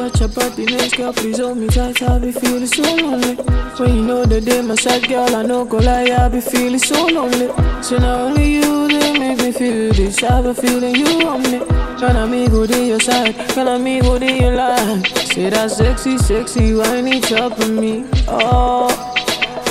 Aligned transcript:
touch 0.00 0.20
your 0.20 0.28
body 0.28 0.64
next, 0.64 0.96
girl, 0.96 1.12
please 1.12 1.38
hold 1.38 1.58
me 1.58 1.68
tight. 1.68 2.02
I 2.02 2.18
be 2.18 2.32
feeling 2.32 2.66
so 2.66 2.82
lonely. 2.82 3.34
When 3.76 3.96
you 3.96 4.02
know 4.02 4.24
that 4.24 4.44
they 4.44 4.62
my 4.62 4.74
side, 4.74 5.06
girl, 5.08 5.34
I 5.36 5.42
know 5.42 5.64
go 5.64 5.78
lie. 5.78 6.04
I 6.04 6.28
be 6.28 6.40
feeling 6.40 6.78
so 6.78 7.06
lonely. 7.06 7.48
So 7.82 7.98
not 7.98 8.20
only 8.20 8.54
you, 8.54 8.88
they 8.88 9.18
make 9.18 9.38
me 9.38 9.52
feel 9.52 9.92
this. 9.92 10.22
I 10.22 10.40
be 10.40 10.54
feeling 10.54 10.94
you 10.94 11.28
on 11.28 11.42
me. 11.42 11.58
Can 11.98 12.16
I 12.16 12.26
me 12.26 12.48
go 12.48 12.66
to 12.66 12.84
your 12.84 13.00
side? 13.00 13.34
Can 13.50 13.68
I 13.68 13.76
me 13.78 14.00
go 14.00 14.18
to 14.18 14.32
your 14.32 14.54
line? 14.54 15.04
Say 15.04 15.50
that 15.50 15.70
sexy, 15.70 16.16
sexy, 16.16 16.72
whiny 16.74 17.20
top 17.20 17.58
of 17.58 17.70
me. 17.70 18.06
Oh, 18.28 18.88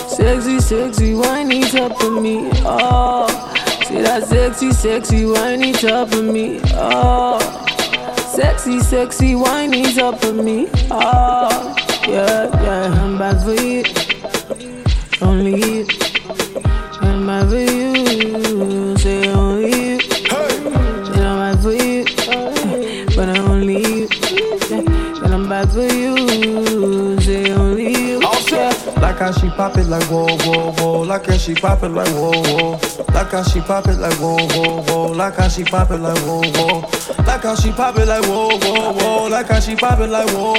sexy, 0.09 0.59
sexy, 0.59 1.15
whiny 1.15 1.61
top 1.63 1.99
of 2.03 2.21
me. 2.21 2.49
Oh, 2.65 3.27
say 3.87 4.01
that 4.03 4.27
sexy, 4.27 4.71
sexy, 4.73 5.25
whiny 5.25 5.73
top 5.73 6.11
of 6.11 6.23
me. 6.23 6.59
Oh. 6.73 7.58
Sexy, 8.39 8.79
sexy, 8.79 9.35
whiny 9.35 9.83
up 9.99 10.21
for 10.21 10.31
me. 10.31 10.69
Oh, 10.89 11.75
yeah, 12.07 12.47
yeah, 12.63 13.03
I'm 13.03 13.17
bad 13.17 13.43
for 13.43 13.51
you. 13.51 13.83
Only 15.21 15.59
you. 15.59 15.87
I'm 17.01 17.27
bad 17.27 17.49
for 17.49 17.57
you. 17.57 18.95
Say 18.97 19.27
only 19.33 19.71
you. 19.71 19.99
And 21.11 21.25
I'm 21.27 21.37
bad 21.37 21.61
for 21.61 21.73
you. 21.73 22.05
But 23.13 23.27
I'm 23.27 23.51
only 23.51 23.83
you. 23.85 24.07
And 24.71 25.33
I'm 25.33 25.49
bad 25.49 25.69
for 25.71 25.81
you. 25.81 27.19
Say 27.19 27.51
only 27.51 27.91
you. 27.91 28.21
Yeah. 28.51 28.71
Like 29.01 29.17
how 29.17 29.33
she 29.33 29.49
pop 29.49 29.77
it 29.77 29.87
like 29.87 30.03
whoa, 30.03 30.37
whoa, 30.45 30.71
whoa. 30.71 31.01
Like 31.01 31.25
how 31.25 31.37
she 31.37 31.55
pop 31.55 31.83
it 31.83 31.89
like 31.89 32.07
whoa, 32.07 32.31
whoa. 32.31 32.79
Like 33.13 33.31
how 33.31 33.43
she 33.43 33.59
pop 33.59 33.87
it 33.87 33.97
like 33.97 34.13
whoa, 34.13 34.37
whoa, 34.37 34.81
whoa. 34.83 35.11
Like 35.11 35.35
how 35.35 35.49
she 35.49 35.65
pop 35.65 35.91
it 35.91 35.97
like 35.97 36.17
whoa, 36.19 36.41
whoa. 36.55 37.18
Like 37.29 37.43
how 37.43 37.53
she 37.53 37.71
pop 37.71 37.95
it 37.99 38.07
like 38.07 38.23
whoa, 38.23 38.57
whoa, 38.57 38.91
whoa. 38.91 39.27
Like 39.29 39.49
how 39.49 39.59
she 39.59 39.75
pop 39.75 39.99
it 39.99 40.07
like 40.07 40.27
whoa. 40.29 40.53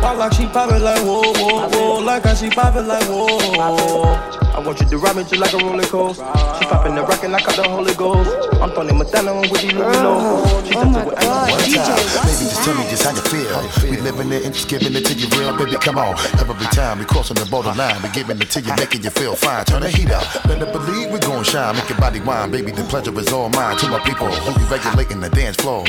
Walk 0.00 0.16
like 0.16 0.32
she 0.32 0.46
pop 0.46 0.72
it 0.72 0.80
like 0.80 1.02
whoa, 1.02 1.20
whoa, 1.34 1.68
whoa. 1.68 1.98
Like 1.98 2.22
how 2.22 2.34
she 2.34 2.48
pop 2.48 2.74
it 2.76 2.86
like 2.86 3.04
whoa. 3.04 4.32
I 4.54 4.58
want 4.64 4.80
you 4.80 4.86
to 4.86 4.96
ride 4.96 5.16
me 5.16 5.22
just 5.24 5.36
like 5.36 5.52
a 5.52 5.58
roller 5.58 5.84
coaster. 5.84 6.24
She 6.58 6.64
popping 6.64 6.94
the 6.94 7.02
rockin' 7.02 7.30
like 7.30 7.46
I 7.46 7.56
the 7.56 7.68
Holy 7.68 7.92
Ghost. 7.94 8.41
I'm 8.62 8.70
throwing 8.70 8.96
Madonna 8.96 9.34
with 9.40 9.60
these 9.60 9.72
Louis 9.74 9.98
low. 10.06 10.46
She 10.62 10.74
oh 10.78 10.84
my 10.86 11.02
God, 11.02 11.50
DJ, 11.66 11.82
baby, 12.22 12.46
just 12.46 12.62
tell 12.62 12.78
me 12.78 12.86
just 12.86 13.02
how 13.02 13.10
you 13.10 13.24
feel. 13.26 13.90
We 13.90 13.96
living 13.98 14.30
it 14.30 14.44
and 14.46 14.54
just 14.54 14.68
giving 14.68 14.94
it 14.94 15.04
to 15.04 15.14
you 15.18 15.26
real, 15.34 15.50
baby. 15.58 15.74
Come 15.82 15.98
on, 15.98 16.14
every 16.38 16.66
time 16.70 17.00
we 17.00 17.04
crossing 17.04 17.34
the 17.34 17.46
borderline, 17.50 18.00
we 18.02 18.08
giving 18.10 18.40
it 18.40 18.50
to 18.54 18.60
you, 18.60 18.72
making 18.76 19.02
you 19.02 19.10
feel 19.10 19.34
fine. 19.34 19.64
Turn 19.64 19.82
the 19.82 19.90
heat 19.90 20.12
up, 20.12 20.22
better 20.46 20.70
believe 20.70 21.10
we 21.10 21.18
gon' 21.18 21.42
shine. 21.42 21.74
Make 21.74 21.88
your 21.88 21.98
body 21.98 22.20
wine, 22.20 22.52
baby. 22.52 22.70
The 22.70 22.84
pleasure 22.84 23.10
is 23.18 23.32
all 23.32 23.48
mine. 23.48 23.76
To 23.78 23.88
my 23.88 23.98
people 24.06 24.30
who 24.30 24.54
be 24.54 24.64
regulating 24.70 25.18
the 25.18 25.30
dance 25.30 25.56
floor. 25.56 25.82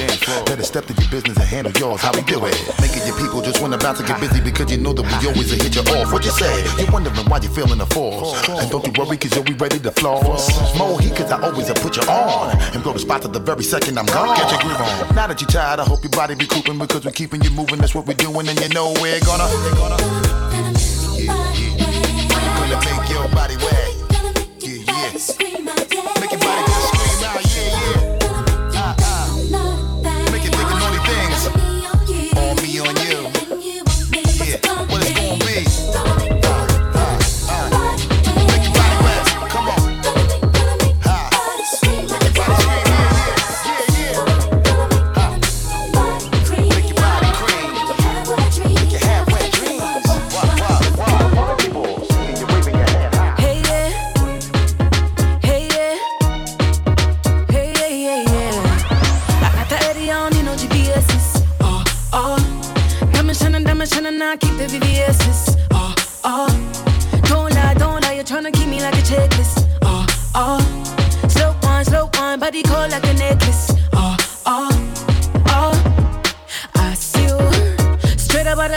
Better 0.50 0.64
step 0.64 0.86
to 0.90 0.94
your 0.98 1.12
business 1.12 1.38
and 1.38 1.46
handle 1.46 1.74
yours. 1.78 2.02
How 2.02 2.12
we 2.12 2.26
do 2.26 2.44
it? 2.44 2.58
Making 2.82 3.06
your 3.06 3.18
people 3.22 3.44
just 3.44 3.62
wanna 3.62 3.78
bounce 3.78 4.00
and 4.00 4.08
get 4.08 4.20
busy 4.20 4.42
because 4.42 4.72
you 4.72 4.82
know 4.82 4.94
that 4.94 5.06
we 5.06 5.30
always 5.30 5.54
a 5.54 5.62
hit 5.62 5.76
you 5.76 5.86
off. 5.94 6.12
What 6.12 6.26
you 6.26 6.32
say? 6.32 6.66
You 6.82 6.90
wondering 6.92 7.14
why 7.30 7.38
you 7.38 7.50
feeling 7.54 7.78
the 7.78 7.86
force? 7.86 8.34
And 8.50 8.66
don't 8.72 8.82
you 8.82 8.94
worry, 8.98 9.18
cause 9.18 9.30
you'll 9.36 9.46
be 9.46 9.54
ready 9.54 9.78
to 9.78 9.92
floss. 9.92 10.50
More 10.76 11.00
heat, 11.00 11.14
cause 11.16 11.30
I 11.30 11.38
always 11.40 11.68
have 11.68 11.78
put 11.78 11.98
you 11.98 12.04
on. 12.10 12.63
And 12.74 12.84
go 12.84 12.94
to 12.94 13.00
spot 13.00 13.22
to 13.24 13.28
the 13.28 13.40
very 13.40 13.64
second 13.64 13.98
I'm 13.98 14.06
gone. 14.06 14.36
Get 14.36 14.52
your 14.52 14.60
groove 14.62 14.80
on. 14.80 15.16
Now 15.16 15.28
that 15.28 15.42
you're 15.42 15.50
tired, 15.50 15.80
I 15.80 15.84
hope 15.84 16.04
your 16.04 16.12
body 16.12 16.36
be 16.36 16.46
cooping 16.48 16.78
because 16.80 17.06
we're 17.06 17.12
keeping 17.12 17.42
you 17.42 17.50
moving. 17.52 17.80
That's 17.80 17.94
what 17.96 18.06
we're 18.08 18.14
doing, 18.14 18.48
and 18.48 18.60
you 18.60 18.70
know 18.70 18.94
we're 19.02 19.20
gonna. 19.22 19.46
We're 19.46 19.76
gonna, 19.76 19.98
yeah, 21.18 21.54
yeah. 21.54 22.58
Gonna 22.58 23.00
make 23.00 23.10
your 23.10 23.28
body 23.30 23.58
wet. 23.58 23.94
Yeah, 24.60 24.84
yeah. 24.88 26.03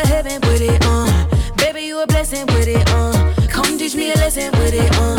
Heaven 0.06 0.40
with 0.42 0.62
it 0.62 0.84
on. 0.86 1.10
Baby, 1.56 1.82
you 1.82 2.00
a 2.00 2.06
blessing 2.06 2.46
with 2.46 2.68
it 2.68 2.90
on. 2.92 3.12
Come 3.48 3.78
teach 3.78 3.94
me 3.94 4.12
a 4.12 4.16
lesson 4.16 4.50
with 4.52 4.74
it 4.74 4.90
uh. 4.98 5.02
on. 5.02 5.18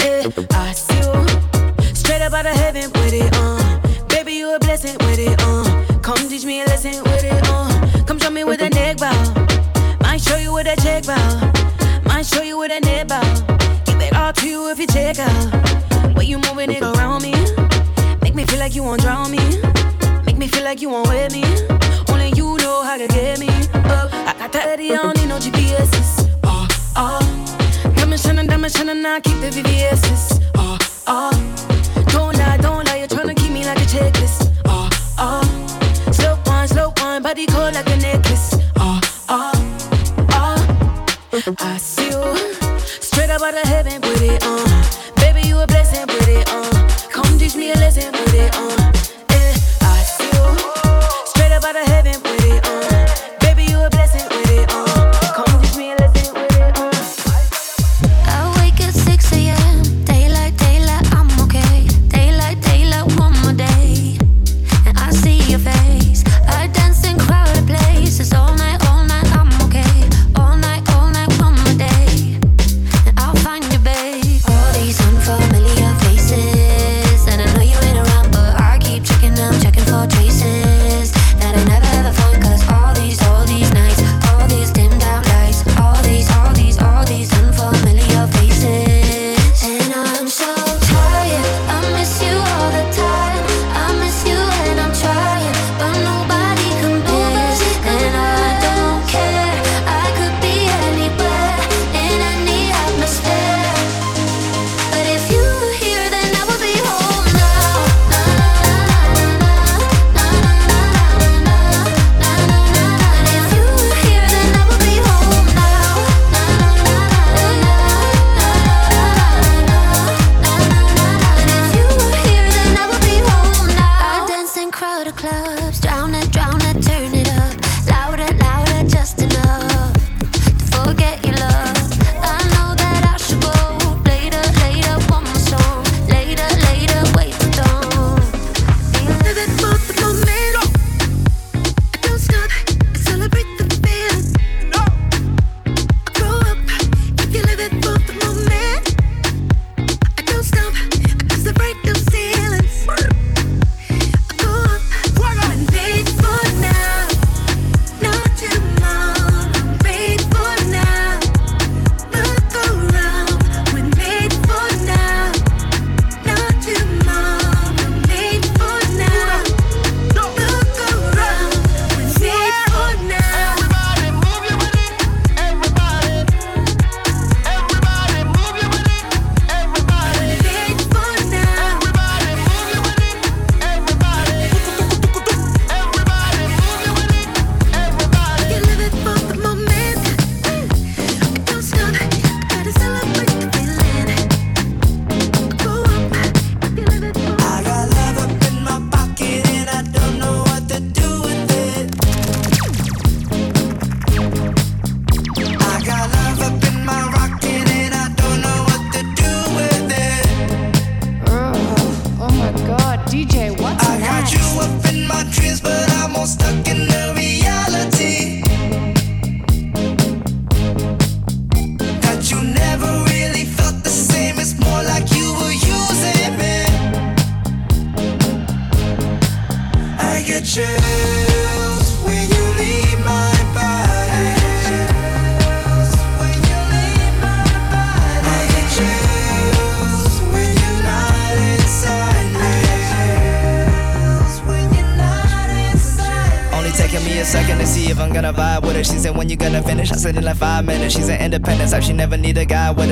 Eh, 0.00 0.30
I 0.50 0.72
see 0.72 0.96
you 0.96 1.94
straight 1.94 2.22
up 2.22 2.32
out 2.32 2.46
of 2.46 2.56
heaven 2.56 2.90
with 2.92 3.12
it 3.12 3.34
on. 3.38 4.08
Baby, 4.08 4.34
you 4.34 4.54
a 4.54 4.58
blessing 4.58 4.96
with 5.00 5.18
it 5.18 5.42
on. 5.44 6.02
Come 6.02 6.28
teach 6.28 6.44
me 6.44 6.62
a 6.62 6.66
lesson 6.66 7.02
with 7.04 7.24
it 7.24 7.48
on. 7.50 8.06
Come 8.06 8.18
show 8.18 8.30
me 8.30 8.44
with 8.44 8.60
a 8.60 8.70
neck 8.70 8.98
bow. 8.98 9.46
Might 10.00 10.20
show 10.20 10.36
you 10.36 10.52
with 10.52 10.66
a 10.66 10.76
check 10.80 11.06
bow. 11.06 12.02
Might 12.04 12.26
show 12.26 12.42
you 12.42 12.58
with 12.58 12.72
a 12.72 12.80
net 12.80 13.08
bow. 13.08 13.22
Give 13.84 14.00
it 14.00 14.14
all 14.14 14.32
to 14.32 14.48
you 14.48 14.70
if 14.70 14.78
you 14.78 14.86
check 14.86 15.18
out. 15.18 16.16
Way 16.16 16.24
you 16.26 16.38
moving 16.38 16.70
it 16.70 16.82
around 16.82 17.22
me. 17.22 17.34
Make 18.22 18.34
me 18.34 18.44
feel 18.44 18.58
like 18.58 18.74
you 18.74 18.82
won't 18.82 19.00
drown 19.00 19.30
me. 19.30 19.44
Make 20.24 20.36
me 20.36 20.46
feel 20.46 20.64
like 20.64 20.80
you 20.80 20.90
won't 20.90 21.08
wear 21.08 21.28
me. 21.30 21.65
Don't 25.50 25.62
need 25.62 25.70
no 25.70 25.78
GPS's. 25.78 26.28
Oh, 26.44 26.68
oh. 26.96 27.92
Diamond 27.96 28.20
shining, 28.20 28.46
diamond 28.46 28.72
shining, 28.72 29.04
I 29.04 29.20
keep 29.20 29.40
the 29.40 29.50
VVS's. 29.50 30.35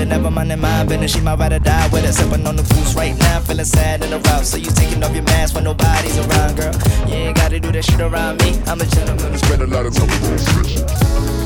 Her. 0.05 0.11
Never 0.11 0.31
mind 0.31 0.53
in 0.53 0.61
my 0.61 0.85
business, 0.85 1.13
she 1.13 1.21
might 1.21 1.39
rather 1.39 1.59
die 1.59 1.89
with 1.89 2.05
her. 2.05 2.13
Sipping 2.13 2.47
on 2.47 2.57
the 2.57 2.63
booze 2.63 2.95
right 2.95 3.17
now, 3.19 3.41
feeling 3.41 3.65
sad 3.65 4.03
the 4.03 4.19
route. 4.19 4.45
So 4.45 4.57
you 4.57 4.71
taking 4.71 5.03
off 5.03 5.15
your 5.15 5.25
mask 5.25 5.55
when 5.55 5.65
nobody's 5.65 6.19
around, 6.19 6.57
girl. 6.57 6.75
You 7.09 7.15
ain't 7.15 7.37
gotta 7.37 7.61
do 7.61 7.73
that 7.73 7.85
shit 7.85 8.01
around 8.01 8.43
me. 8.43 8.61
I'm 8.67 8.81
a 8.81 8.87
gentleman. 8.87 9.39
Spend 9.39 9.63
a 9.63 9.67
lot 9.67 9.87
of 9.87 9.95
time 9.95 10.07
with 10.07 11.44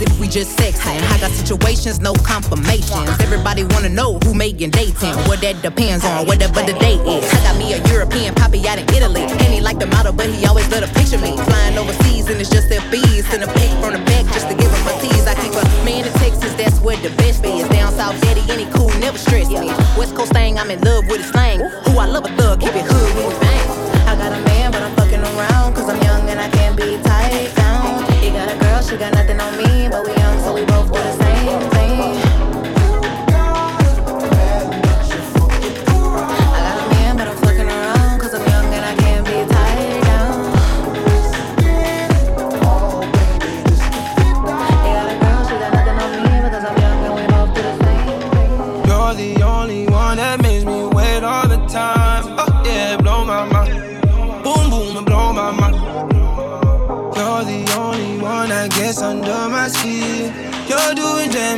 if 0.00 0.20
we 0.20 0.28
just 0.28 0.56
sexing. 0.58 1.00
I 1.12 1.18
got 1.18 1.30
situations, 1.30 2.00
no 2.00 2.12
confirmations. 2.14 3.08
Everybody 3.20 3.64
wanna 3.64 3.88
know 3.88 4.18
who 4.24 4.34
making 4.34 4.70
dating. 4.70 5.14
What 5.28 5.40
that 5.40 5.62
depends 5.62 6.04
on, 6.04 6.26
whatever 6.26 6.60
the 6.62 6.74
date 6.78 7.00
is. 7.00 7.24
I 7.32 7.38
got 7.42 7.56
me 7.56 7.72
a 7.72 7.78
European 7.88 8.34
poppy 8.34 8.66
out 8.68 8.78
in 8.78 8.88
Italy. 8.94 9.22
And 9.22 9.52
he 9.52 9.60
like 9.60 9.78
the 9.78 9.86
model, 9.86 10.12
but 10.12 10.28
he 10.28 10.46
always 10.46 10.68
let 10.70 10.82
a 10.82 10.88
picture 10.92 11.18
me. 11.18 11.36
Flying 11.36 11.78
overseas 11.78 12.28
and 12.28 12.40
it's 12.40 12.50
just 12.50 12.68
their 12.68 12.84
bees. 12.90 13.26
Send 13.28 13.42
a 13.42 13.48
pic 13.58 13.70
from 13.80 13.92
the 13.94 14.02
back 14.04 14.24
just 14.32 14.48
to 14.48 14.54
give 14.54 14.70
him 14.70 14.86
a 14.86 14.94
tease. 15.00 15.26
I 15.26 15.34
keep 15.34 15.52
a 15.52 15.64
man 15.84 16.06
in 16.06 16.12
Texas, 16.20 16.52
that's 16.54 16.78
where 16.80 16.96
the 16.98 17.10
best 17.16 17.44
is. 17.44 17.68
Down 17.68 17.92
south, 17.92 18.20
daddy, 18.20 18.42
any 18.50 18.66
cool, 18.72 18.90
never 18.98 19.18
stress 19.18 19.48
me. 19.48 19.68
West 19.96 20.14
Coast 20.14 20.32
thing, 20.32 20.58
I'm 20.58 20.70
in 20.70 20.80
love 20.82 21.06
with 21.08 21.20
his 21.22 21.30
slang. 21.30 21.60
Who 21.60 21.98
I 21.98 22.06
love 22.06 22.24
a 22.24 22.32
thug, 22.36 22.60
keep 22.60 22.74
it 22.74 22.84
hood 22.84 23.10
when 23.16 23.28
we 23.28 23.34
bang. 23.40 23.68
I 24.06 24.14
got 24.16 24.32
a 24.32 24.40
man, 24.44 24.72
but 24.72 24.82
I'm 24.82 24.94
fucking 24.96 25.20
around, 25.20 25.74
cause 25.74 25.88
I'm 25.88 26.00
young 26.02 26.28
and 26.28 26.38
I 26.40 26.48
can't 26.50 26.76
be 26.76 27.05
she 28.88 28.96
got 28.96 29.12
nothing 29.14 29.40
on 29.40 29.56
me, 29.56 29.88
but 29.88 30.06
we 30.06 30.14
young, 30.14 30.38
so 30.40 30.54
we 30.54 30.64
both 30.64 30.86
do 30.92 30.98
the 31.02 31.12
same 31.12 31.25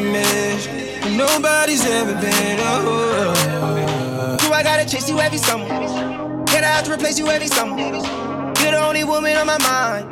damage. 0.02 0.68
Nobody's 1.16 1.84
ever 1.86 2.14
been. 2.14 2.58
Oh. 2.60 4.36
Do 4.40 4.52
I 4.52 4.62
gotta 4.62 4.88
chase 4.88 5.08
you 5.08 5.20
every 5.20 5.38
summer? 5.38 5.64
i 5.64 6.70
have 6.70 6.84
to 6.84 6.92
replace 6.92 7.18
you 7.18 7.28
every 7.28 7.48
summer. 7.48 7.76
You're 7.80 8.72
the 8.72 8.82
only 8.84 9.04
woman 9.04 9.36
on 9.36 9.46
my 9.46 9.58
mind. 9.58 10.04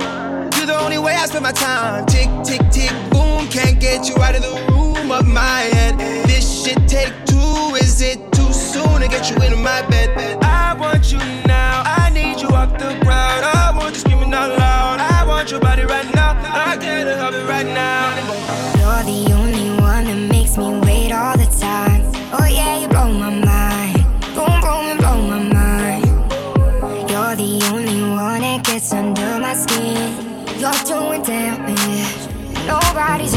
You're 0.56 0.66
the 0.66 0.78
only 0.78 0.98
way 0.98 1.14
I 1.14 1.26
spend 1.26 1.42
my 1.42 1.52
time. 1.52 2.06
Tick, 2.06 2.28
tick, 2.44 2.62
tick, 2.70 2.90
boom. 3.10 3.46
Can't 3.48 3.78
get 3.80 4.08
you 4.08 4.16
out 4.16 4.34
of 4.34 4.42
the 4.42 4.72
room 4.72 5.10
of 5.12 5.26
my 5.26 5.60
head. 5.74 5.98
This 6.26 6.64
shit 6.64 6.78
take 6.88 7.12
two. 7.26 7.76
Is 7.76 8.00
it 8.00 8.32
too 8.32 8.52
soon 8.52 9.00
to 9.00 9.08
get 9.08 9.30
you 9.30 9.36
into 9.36 9.56
my 9.56 9.82
bed? 9.88 10.08
I 10.42 10.74
want 10.74 11.12
you 11.12 11.18
now. 11.46 11.82
I 11.84 12.10
need 12.12 12.40
you 12.40 12.48
off 12.48 12.72
the 12.72 12.98
ground. 13.04 13.44
I 13.44 13.72
want 13.76 13.94
you 13.94 14.00
screaming 14.00 14.32
out 14.32 14.58
loud. 14.58 15.00
I 15.00 15.24
want 15.26 15.50
your 15.50 15.60
body 15.60 15.84
right 15.84 16.08
now. 16.14 16.32
I 16.42 16.76
can't 16.76 17.08
have 17.08 17.34
it 17.34 17.46
right 17.46 17.66
now. 17.66 18.05
Me 20.58 20.80
wait 20.80 21.12
all 21.12 21.36
the 21.36 21.46
time. 21.60 22.02
Oh 22.32 22.46
yeah, 22.46 22.80
you 22.80 22.88
blow 22.88 23.12
my 23.12 23.30
mind. 23.30 24.02
Boom, 24.34 24.60
boom, 24.60 24.84
and 24.90 24.98
blow 24.98 25.20
my 25.32 25.42
mind. 25.52 26.06
You're 27.10 27.36
the 27.36 27.60
only 27.72 28.00
one 28.10 28.40
that 28.40 28.64
gets 28.64 28.92
under 28.92 29.38
my 29.38 29.54
skin. 29.54 30.12
You're 30.58 30.82
doing 30.84 31.22
damage. 31.22 32.22
Nobody's 32.66 33.35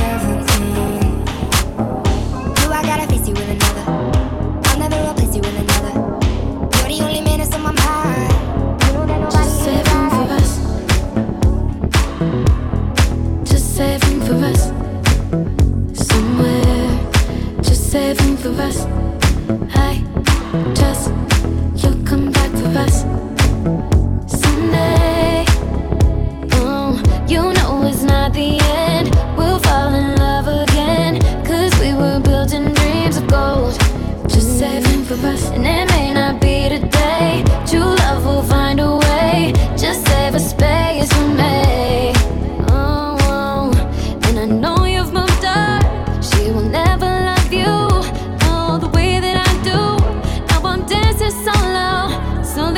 saving 17.89 18.37
for 18.37 18.49
us. 18.61 18.85
I 19.73 20.03
just. 20.75 21.18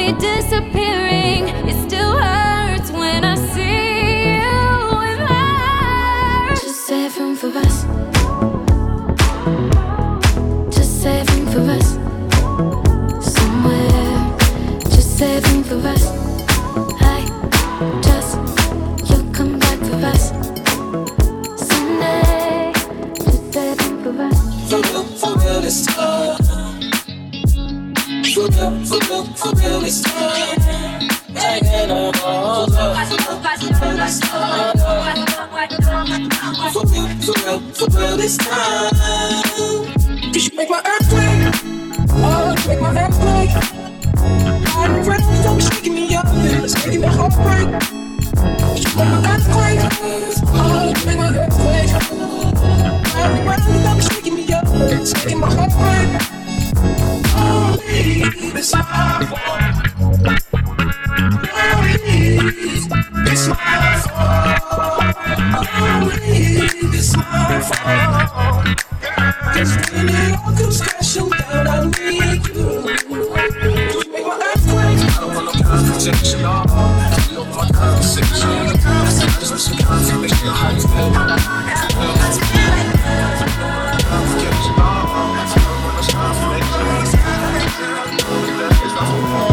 Disappearing. 0.10 1.11
Metro, 89.01 89.17
don't 89.17 89.50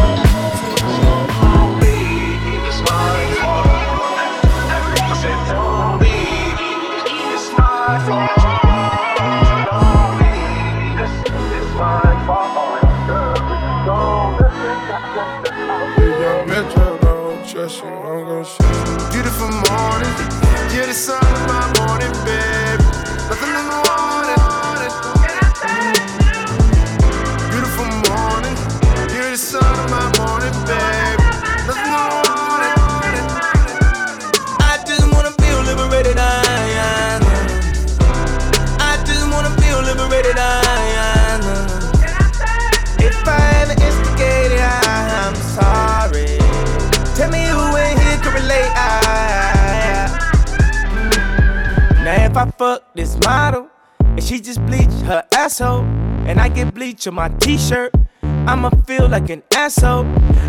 bleach 56.89 57.05
on 57.05 57.13
my 57.13 57.29
t-shirt. 57.37 57.93
I'ma 58.23 58.71
feel 58.87 59.07
like 59.07 59.29
an 59.29 59.43
asshole. 59.53 60.07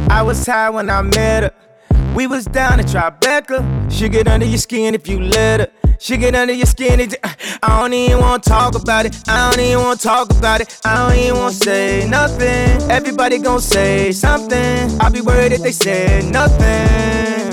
I 0.08 0.22
was 0.22 0.46
high 0.46 0.70
when 0.70 0.88
I 0.88 1.02
met 1.02 1.42
her. 1.42 1.52
We 2.14 2.26
was 2.26 2.46
down 2.46 2.80
at 2.80 2.86
Tribeca. 2.86 3.58
She 3.90 4.08
get 4.08 4.26
under 4.26 4.46
your 4.46 4.58
skin 4.58 4.94
if 4.94 5.06
you 5.06 5.20
let 5.20 5.60
her. 5.60 5.68
She 5.98 6.16
get 6.16 6.34
under 6.34 6.54
your 6.54 6.64
skin. 6.66 6.98
I 7.62 7.80
don't 7.80 7.92
even 7.92 8.20
wanna 8.20 8.42
talk 8.42 8.74
about 8.74 9.04
it. 9.04 9.16
I 9.28 9.50
don't 9.50 9.60
even 9.60 9.84
wanna 9.84 9.96
talk 9.98 10.30
about 10.30 10.62
it. 10.62 10.80
I 10.82 10.96
don't 10.96 11.18
even 11.18 11.36
wanna 11.36 11.52
say 11.52 12.08
nothing. 12.08 12.90
Everybody 12.90 13.36
gon' 13.38 13.60
say 13.60 14.10
something. 14.10 14.98
I'll 14.98 15.12
be 15.12 15.20
worried 15.20 15.52
if 15.52 15.60
they 15.60 15.72
say 15.72 16.26
nothing. 16.30 17.50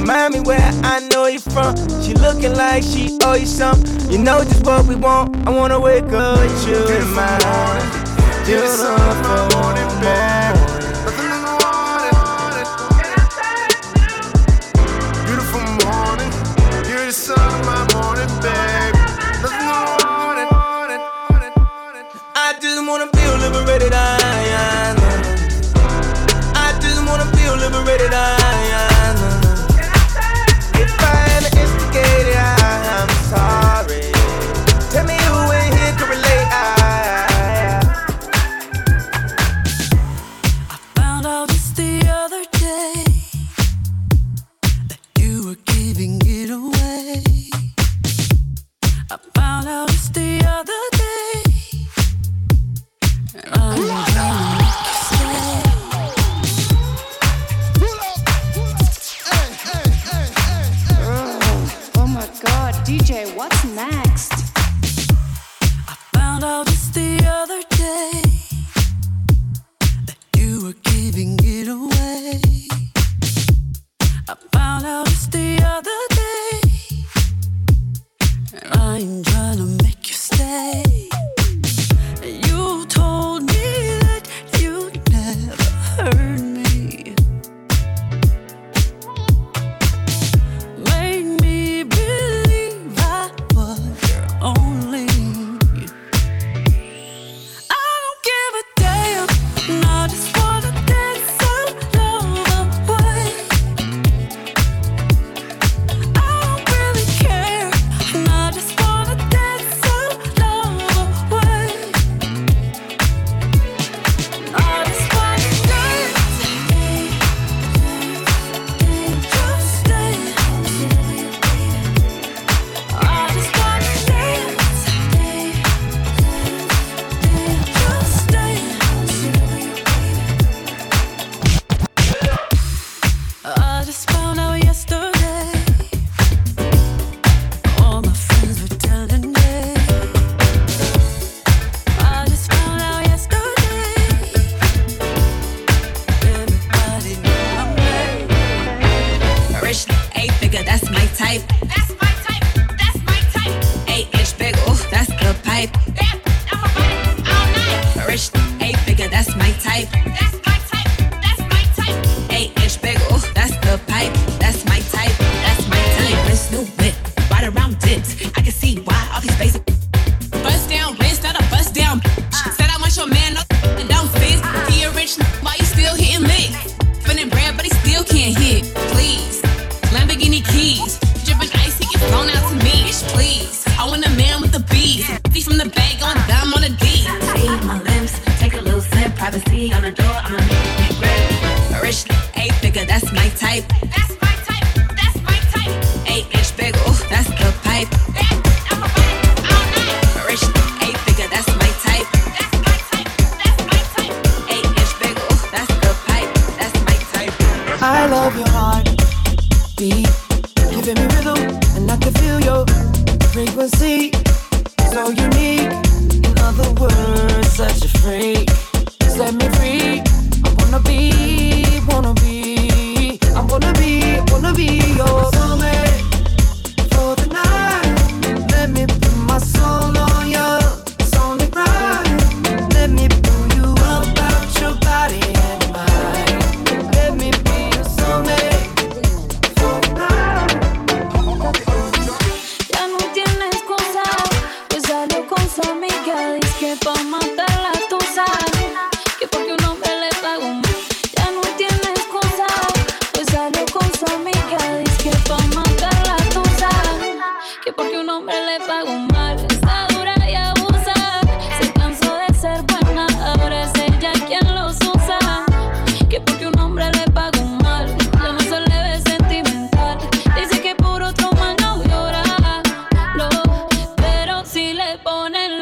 Remind 0.00 0.32
me 0.32 0.40
where 0.40 0.58
I 0.82 1.06
know 1.12 1.26
you 1.26 1.38
from. 1.38 1.76
She 2.02 2.14
looking 2.14 2.54
like 2.54 2.82
she 2.82 3.18
owe 3.22 3.34
you 3.34 3.44
something. 3.44 4.10
You 4.10 4.16
know 4.16 4.42
just 4.42 4.64
what 4.64 4.86
we 4.86 4.94
want. 4.94 5.46
I 5.46 5.50
wanna 5.50 5.78
wake 5.78 6.04
up 6.04 6.38
with 6.38 6.66
you 6.66 6.76
in 6.96 7.06
my 7.14 7.38
morning, 7.44 7.84
morning. 8.80 9.39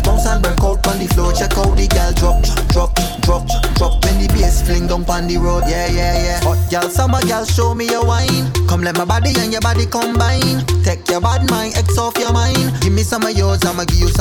And 0.00 0.42
break 0.42 0.60
out 0.60 0.86
on 0.88 0.98
the 0.98 1.06
floor. 1.12 1.32
Check 1.32 1.52
out 1.58 1.76
the 1.76 1.86
gal 1.86 2.12
drop, 2.16 2.40
drop, 2.72 2.96
drop, 3.20 3.44
drop. 3.76 4.04
when 4.04 4.24
the 4.24 4.28
bass 4.32 4.62
fling 4.64 4.86
down 4.86 5.04
on 5.04 5.28
the 5.28 5.36
road, 5.36 5.64
yeah, 5.68 5.86
yeah, 5.92 6.16
yeah. 6.16 6.40
Hot 6.40 6.56
gal, 6.70 6.88
summer 6.88 7.20
gal, 7.28 7.44
show 7.44 7.74
me 7.74 7.90
your 7.90 8.06
wine. 8.06 8.48
Come 8.68 8.80
let 8.80 8.96
my 8.96 9.04
body 9.04 9.34
and 9.36 9.52
your 9.52 9.60
body 9.60 9.84
combine. 9.84 10.64
Take 10.82 11.06
your 11.10 11.20
bad 11.20 11.50
mind, 11.50 11.76
X 11.76 11.98
off 11.98 12.16
your 12.16 12.32
mind. 12.32 12.72
Give 12.80 12.92
me 12.92 13.02
some 13.02 13.24
of 13.24 13.36
yours, 13.36 13.64
I'ma 13.66 13.84
give 13.84 14.00
you 14.00 14.12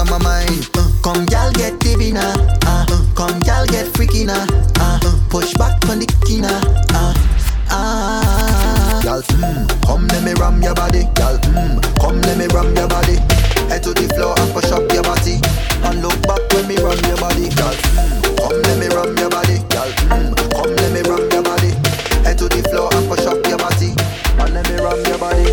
Y'all, 9.11 9.21
mm, 9.23 9.67
come 9.85 10.07
let 10.07 10.23
me 10.23 10.31
ram 10.39 10.63
your 10.63 10.73
body. 10.73 10.99
Y'all, 11.19 11.35
mm, 11.51 11.83
come 11.99 12.21
let 12.21 12.37
me 12.37 12.47
ram 12.55 12.73
your 12.73 12.87
body. 12.87 13.19
Head 13.67 13.83
to 13.83 13.91
the 13.91 14.07
floor 14.15 14.31
and 14.39 14.53
push 14.55 14.71
up 14.71 14.87
your 14.87 15.03
body. 15.03 15.35
And 15.83 15.99
look 15.99 16.15
back 16.23 16.39
when 16.55 16.63
me 16.63 16.79
ram 16.79 16.95
your 17.03 17.19
body. 17.19 17.51
Y'all, 17.59 17.75
mm, 17.75 18.23
come 18.39 18.55
let 18.63 18.79
me 18.79 18.87
ram 18.87 19.11
your 19.19 19.27
body. 19.27 19.59
Y'all, 19.75 19.91
mm, 20.15 20.31
come 20.55 20.71
let 20.79 20.95
me 20.95 21.03
ram 21.03 21.27
your 21.27 21.43
body. 21.43 21.75
Head 22.23 22.39
to 22.39 22.47
the 22.47 22.63
floor 22.71 22.87
and 22.95 23.03
push 23.11 23.27
up 23.27 23.43
your 23.51 23.59
body. 23.59 23.91
And 24.39 24.53
let 24.55 24.63
me 24.71 24.79
ram 24.79 25.03
your 25.03 25.19
body. 25.19 25.43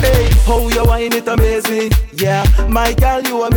Hey, 0.00 0.32
how 0.48 0.64
you 0.72 0.84
wine 0.88 1.12
it 1.12 1.28
amazing. 1.28 1.92
Yeah, 2.16 2.40
my 2.72 2.94
girl, 2.94 3.20
you 3.20 3.42
are 3.42 3.53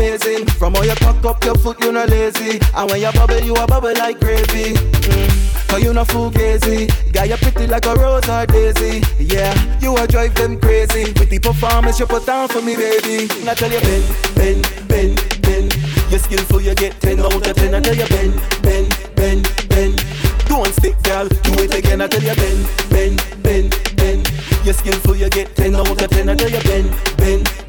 bubble, 3.12 3.40
you 3.40 3.56
a 3.56 3.68
bubble 3.68 3.94
like 3.94 4.20
gravy. 4.20 4.74
Mm. 4.74 5.48
Cause 5.68 5.84
you 5.84 5.94
not 5.94 6.08
fugazi. 6.08 6.88
Got 7.12 7.30
you 7.30 7.38
pretty 7.38 7.68
like 7.68 7.86
a 7.86 7.96
rose 7.96 8.28
or 8.30 8.46
daisy. 8.46 9.04
Yeah, 9.20 9.54
you 9.80 9.96
a 9.98 10.08
drive 10.08 10.34
them 10.36 10.60
crazy. 10.60 11.14
With 11.20 11.30
the 11.30 11.40
performance 11.40 12.00
you 12.00 12.06
put 12.06 12.26
down 12.26 12.48
for 12.48 12.62
me, 12.62 12.76
baby. 12.76 13.28
And 13.40 13.50
I 13.50 13.54
tell 13.54 13.72
you, 13.72 13.82
bend, 13.82 14.06
bend, 14.36 14.88
bend, 14.88 15.42
bend. 15.42 15.76
You're 16.10 16.20
skillful, 16.20 16.62
you 16.62 16.74
get 16.76 17.00
10 17.02 17.20
out 17.20 17.34
of 17.34 17.56
10. 17.56 17.76
I 17.76 17.82
tell 17.82 17.96
you, 17.96 18.08
bend, 18.08 18.34
bend, 18.62 18.90
bend, 19.16 19.68
bend. 19.70 20.06
Don't 20.48 20.74
stick, 20.74 20.96
girl. 21.04 21.28
Do 21.28 21.54
it 21.64 21.74
again. 21.74 22.02
I 22.02 22.08
tell 22.08 22.24
you, 22.24 22.36
bend, 22.36 22.64
bend, 22.90 23.44
bend, 23.44 23.96
bend. 23.98 24.32
You're 24.64 24.74
skillful, 24.74 25.16
you 25.16 25.30
get 25.30 25.56
10 25.56 25.76
out 25.76 25.90
of 25.90 25.98
10. 25.98 26.30
I 26.30 26.36
tell 26.36 26.50
you, 26.50 26.62
bend, 26.62 26.90
bend, 27.18 27.44
bend. 27.44 27.67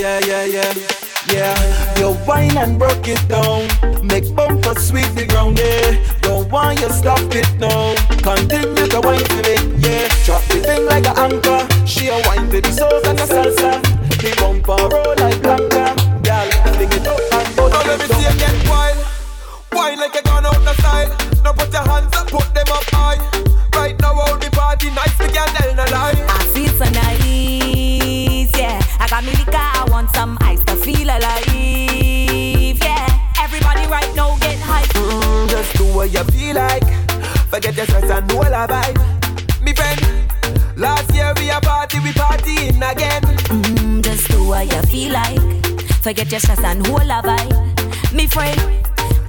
Yeah, 0.00 0.18
yeah, 0.20 0.44
yeah, 0.46 0.72
yeah. 1.28 1.98
You 1.98 2.16
wine 2.26 2.56
and 2.56 2.78
broke 2.78 3.06
it 3.06 3.20
down. 3.28 3.68
Make 4.02 4.34
bumper 4.34 4.74
sweep 4.80 5.12
the 5.12 5.26
ground, 5.26 5.58
yeah. 5.58 6.00
Don't 6.22 6.50
want 6.50 6.80
you 6.80 6.88
stop 6.88 7.20
it 7.34 7.46
now. 7.60 7.94
Continue 8.22 8.86
to 8.86 9.00
wine 9.02 9.20
to 9.20 9.40
it, 9.44 9.60
yeah. 9.78 10.08
Drop 10.24 10.42
the 10.44 10.60
thing 10.64 10.86
like 10.86 11.06
an 11.06 11.18
anchor. 11.18 11.59
All 38.40 38.54
a 38.54 38.66
vibe. 38.66 39.62
Me 39.62 39.72
friend, 39.72 40.00
last 40.76 41.12
year 41.14 41.32
we 41.36 41.50
a 41.50 41.60
party, 41.60 42.00
we 42.00 42.10
partying 42.10 42.80
again. 42.90 43.22
Mm, 43.48 44.02
just 44.02 44.28
do 44.28 44.44
what 44.48 44.70
you 44.72 44.82
feel 44.82 45.12
like. 45.12 45.40
Forget 46.02 46.30
your 46.30 46.40
stress 46.40 46.64
and 46.64 46.86
whole 46.86 46.98
a 47.00 47.22
vibe. 47.22 48.12
Me 48.12 48.26
friend, 48.26 48.58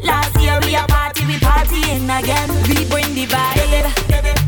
last 0.01 0.39
year 0.41 0.59
we 0.63 0.75
a 0.75 0.85
party, 0.87 1.25
we 1.25 1.35
partying 1.35 2.05
again. 2.19 2.49
We 2.69 2.85
bring 2.89 3.13
the 3.13 3.25
vibe. 3.27 4.40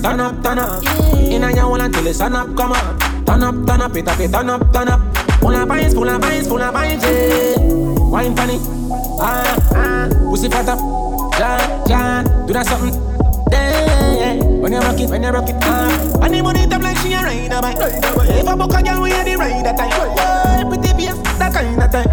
Turn 0.00 0.20
up, 0.20 0.42
turn 0.42 0.58
up. 0.58 0.82
Inna 1.16 1.52
your 1.52 1.68
wall 1.68 1.80
until 1.80 2.02
the 2.02 2.14
sun 2.14 2.34
up, 2.34 2.56
come 2.56 2.72
up. 2.72 3.00
Turn 3.26 3.42
up, 3.42 3.54
turn 3.66 3.80
up, 3.80 3.96
it 3.96 4.08
up, 4.08 4.20
it 4.20 4.32
turn 4.32 4.50
up, 4.50 4.72
turn 4.72 4.88
up. 4.88 5.00
Full 5.40 5.54
of 5.54 5.68
vines, 5.68 5.94
full 5.94 6.08
of 6.08 6.20
vines, 6.20 6.48
full 6.48 6.60
of 6.60 6.72
vines, 6.72 7.02
yeah. 7.02 7.58
Wine 8.10 8.34
funny, 8.36 8.58
ah 9.20 9.56
ah. 9.74 10.08
Pussy 10.28 10.48
fat 10.48 10.68
up, 10.68 10.78
ja 11.38 11.58
ja. 11.88 12.22
Do 12.46 12.52
that 12.52 12.66
something, 12.66 12.94
yeah. 13.52 14.34
When 14.60 14.72
you 14.72 14.80
rock 14.80 15.00
it, 15.00 15.08
when 15.08 15.22
you 15.22 15.30
rock 15.30 15.48
it, 15.48 15.56
ah. 15.62 16.24
And 16.24 16.34
the 16.34 16.42
money 16.42 16.66
top 16.66 16.82
like 16.82 16.96
she 16.98 17.12
a 17.12 17.22
ride 17.22 17.52
a 17.52 17.60
bike. 17.60 17.78
If 17.80 18.48
I 18.48 18.54
book 18.54 18.74
a 18.74 18.82
girl, 18.82 19.02
we 19.02 19.12
a 19.12 19.24
the 19.24 19.36
ride 19.36 19.64
that 19.64 19.76
time. 19.78 19.90
Yeah, 19.90 20.64
pretty 20.68 20.92
face, 20.98 21.38
that 21.38 21.52
kind 21.52 21.82
of 21.82 21.90
time. 21.90 22.09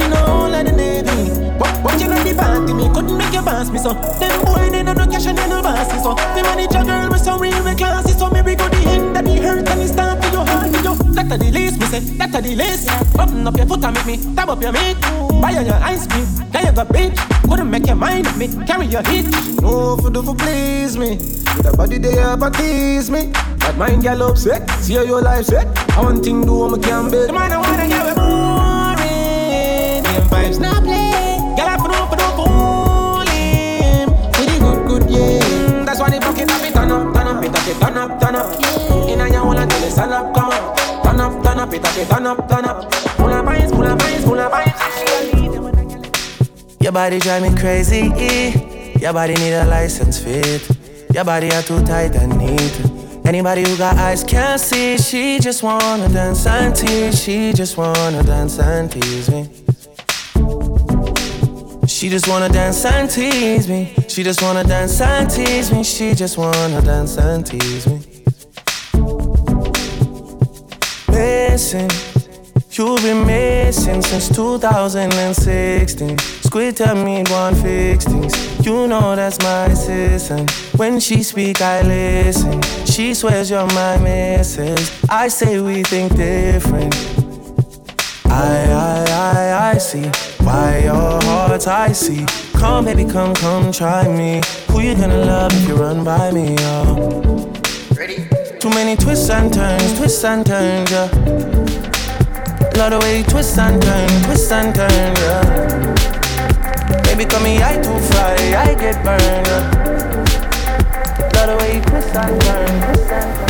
She 0.00 0.08
know 0.08 0.24
all 0.24 0.54
of 0.54 0.64
the 0.64 0.72
navy. 0.72 1.08
But 1.58 2.00
you 2.00 2.08
know 2.08 2.22
the 2.24 2.32
party, 2.34 2.72
me 2.72 2.88
couldn't 2.88 3.16
make 3.16 3.32
you 3.32 3.42
pass 3.42 3.70
me 3.70 3.78
so. 3.78 3.92
Them 3.92 4.44
boy 4.44 4.70
they 4.70 4.82
no 4.82 4.92
no 4.92 5.06
cash 5.06 5.26
and 5.26 5.36
they 5.36 5.48
no 5.48 5.62
bossy 5.62 5.98
so. 6.00 6.14
Me 6.34 6.42
manage 6.42 6.74
a 6.74 6.84
girl 6.84 7.08
with 7.10 7.20
some 7.20 7.40
real 7.40 7.60
classy 7.76 8.12
so. 8.12 8.30
Me 8.30 8.40
we 8.42 8.54
go 8.54 8.68
the 8.68 8.80
end 8.88 9.16
that 9.16 9.24
the 9.24 9.36
hurt 9.36 9.68
and 9.68 9.80
the 9.80 9.88
start 9.88 10.24
for 10.24 10.30
your 10.32 10.44
heart. 10.46 10.72
Yo, 10.84 10.94
that 11.12 11.32
a 11.32 11.36
the 11.36 11.50
least 11.50 11.78
me 11.80 11.86
say, 11.86 12.00
that 12.16 12.34
a 12.34 12.40
the 12.40 12.54
least. 12.54 12.88
Button 13.16 13.46
up 13.46 13.56
your 13.56 13.66
foot 13.66 13.84
and 13.84 13.94
make 13.94 14.06
me 14.06 14.34
tap 14.34 14.48
up 14.48 14.62
your 14.62 14.72
meat. 14.72 14.96
Buy 15.40 15.56
on 15.56 15.66
your 15.66 15.80
ice 15.80 16.06
cream, 16.06 16.26
then 16.50 16.66
you 16.66 16.72
got 16.72 16.88
bitch. 16.88 17.16
Couldn't 17.48 17.70
make 17.70 17.86
your 17.86 17.96
mind 17.96 18.26
up 18.26 18.36
me, 18.36 18.48
carry 18.66 18.86
your 18.86 19.02
heat. 19.08 19.26
No 19.60 19.96
for 19.96 20.10
do 20.10 20.22
for 20.22 20.34
please 20.34 20.96
me. 20.96 21.16
With 21.56 21.66
a 21.66 21.76
body 21.76 21.98
they 21.98 22.18
and 22.18 22.54
tease 22.54 23.10
me. 23.10 23.32
That 23.60 23.76
mind 23.76 24.02
girl 24.02 24.22
upset, 24.22 24.68
see 24.80 24.94
how 24.94 25.02
your 25.02 25.20
life 25.22 25.46
set. 25.46 25.66
I 25.96 26.02
want 26.02 26.24
thing 26.24 26.44
do 26.44 26.64
I'm 26.64 26.74
a 26.74 27.10
build. 27.10 27.28
The 27.28 27.32
man 27.32 27.52
I 27.52 27.58
wanna 27.58 27.88
get 27.88 28.04
with 28.04 28.29
vibes 30.40 30.58
not 30.60 30.82
play. 30.82 31.38
Girl, 31.56 31.68
I 31.68 31.76
for 31.76 31.88
do 31.88 31.98
for 32.08 32.16
do 32.16 32.28
fool 32.38 33.28
him. 33.28 34.08
Pretty 34.32 34.56
good, 34.58 34.80
good, 34.88 35.04
yeah. 35.10 35.40
Mm, 35.40 35.84
that's 35.86 36.00
why 36.00 36.10
the 36.10 36.20
bucket 36.20 36.50
up 36.50 36.62
it 36.62 36.72
turn 36.72 36.90
up, 36.90 37.14
turn 37.14 37.26
up, 37.28 37.44
it 37.44 37.54
up, 37.54 37.68
it 37.68 37.76
turn 37.80 37.96
up, 37.98 38.20
turn 38.20 38.36
up. 38.36 38.46
Inna 39.08 39.28
your 39.28 39.42
hole 39.42 39.58
until 39.58 39.80
the 39.80 39.90
sun 39.90 40.12
up, 40.12 40.34
come 40.34 40.50
up. 40.50 40.76
Turn 41.04 41.20
up, 41.20 41.42
turn 41.42 41.58
up, 41.58 41.72
it 41.74 41.84
up, 41.84 41.96
it 41.96 42.08
turn 42.08 42.26
up, 42.26 42.48
turn 42.48 42.64
up. 42.64 42.94
Full 42.94 43.32
of 43.32 43.44
vibes, 43.46 43.70
full 43.70 43.86
of 43.86 43.98
vibes, 43.98 44.24
full 44.24 44.38
of 44.38 44.52
vibes. 44.52 44.80
Your 46.82 46.92
body 46.92 47.18
drive 47.18 47.42
me 47.42 47.54
crazy. 47.54 48.08
Your 49.00 49.12
body 49.12 49.34
need 49.34 49.52
a 49.52 49.66
license 49.66 50.18
fit. 50.18 50.68
Your 51.14 51.24
body 51.24 51.50
are 51.52 51.62
too 51.62 51.82
tight 51.84 52.14
and 52.16 52.38
neat. 52.38 52.80
Anybody 53.26 53.62
who 53.68 53.76
got 53.76 53.96
eyes 53.96 54.24
can't 54.24 54.60
see. 54.60 54.96
She 54.96 55.38
just 55.38 55.62
wanna 55.62 56.08
dance 56.08 56.46
and 56.46 56.74
tease. 56.74 57.22
She 57.22 57.52
just 57.52 57.76
wanna 57.76 58.22
dance 58.22 58.58
and 58.58 58.90
tease 58.90 59.30
me. 59.30 59.69
She 62.00 62.08
just 62.08 62.28
wanna 62.28 62.48
dance 62.48 62.82
and 62.86 63.10
tease 63.10 63.68
me. 63.68 63.92
She 64.08 64.22
just 64.22 64.40
wanna 64.40 64.64
dance 64.64 65.02
and 65.02 65.28
tease 65.28 65.70
me. 65.70 65.84
She 65.84 66.14
just 66.14 66.38
wanna 66.38 66.80
dance 66.80 67.18
and 67.18 67.44
tease 67.44 67.86
me. 67.86 68.00
Missing, 71.08 71.90
you've 72.70 73.02
been 73.02 73.26
missing 73.26 74.00
since 74.00 74.34
2016. 74.34 76.18
Squid 76.18 76.78
tell 76.78 76.96
me 76.96 77.22
one 77.28 77.54
fix 77.54 78.06
things. 78.06 78.32
You 78.64 78.86
know 78.86 79.14
that's 79.14 79.38
my 79.40 79.66
assistant. 79.66 80.50
When 80.78 81.00
she 81.00 81.22
speak, 81.22 81.60
I 81.60 81.82
listen. 81.82 82.62
She 82.86 83.12
swears 83.12 83.50
you're 83.50 83.66
my 83.74 83.98
missus. 83.98 84.90
I 85.10 85.28
say 85.28 85.60
we 85.60 85.82
think 85.82 86.16
different. 86.16 87.19
I, 88.32 88.64
I, 88.70 89.04
I, 89.10 89.70
I 89.72 89.78
see 89.78 90.06
why 90.44 90.78
your 90.84 91.20
heart's 91.24 91.66
icy. 91.66 92.24
Come, 92.52 92.84
baby, 92.84 93.04
come, 93.04 93.34
come, 93.34 93.72
try 93.72 94.06
me. 94.06 94.40
Who 94.70 94.80
you 94.80 94.94
gonna 94.94 95.24
love 95.24 95.52
if 95.52 95.68
you 95.68 95.74
run 95.74 96.04
by 96.04 96.30
me, 96.30 96.56
oh? 96.60 97.52
Ready? 97.96 98.28
Too 98.60 98.70
many 98.70 98.94
twists 98.96 99.30
and 99.30 99.52
turns, 99.52 99.98
twists 99.98 100.24
and 100.24 100.46
turns, 100.46 100.90
yeah. 100.90 101.10
Love 102.76 102.92
the 102.92 102.98
way 103.02 103.18
you 103.18 103.24
twist 103.24 103.58
and 103.58 103.82
turn, 103.82 104.08
twist 104.24 104.52
and 104.52 104.74
turn, 104.74 105.16
yeah. 105.16 107.02
Baby, 107.02 107.24
call 107.24 107.40
me 107.42 107.62
I 107.62 107.76
too 107.82 107.98
fly, 107.98 108.36
I 108.56 108.74
get 108.74 109.04
burned, 109.04 109.46
yeah. 109.46 109.62
Love 111.34 111.48
the 111.48 111.56
way 111.58 111.74
you 111.76 111.82
twist 111.82 112.14
and 112.14 112.40
turn, 112.40 112.82
twist 112.94 113.10
and 113.10 113.36
turn. 113.36 113.49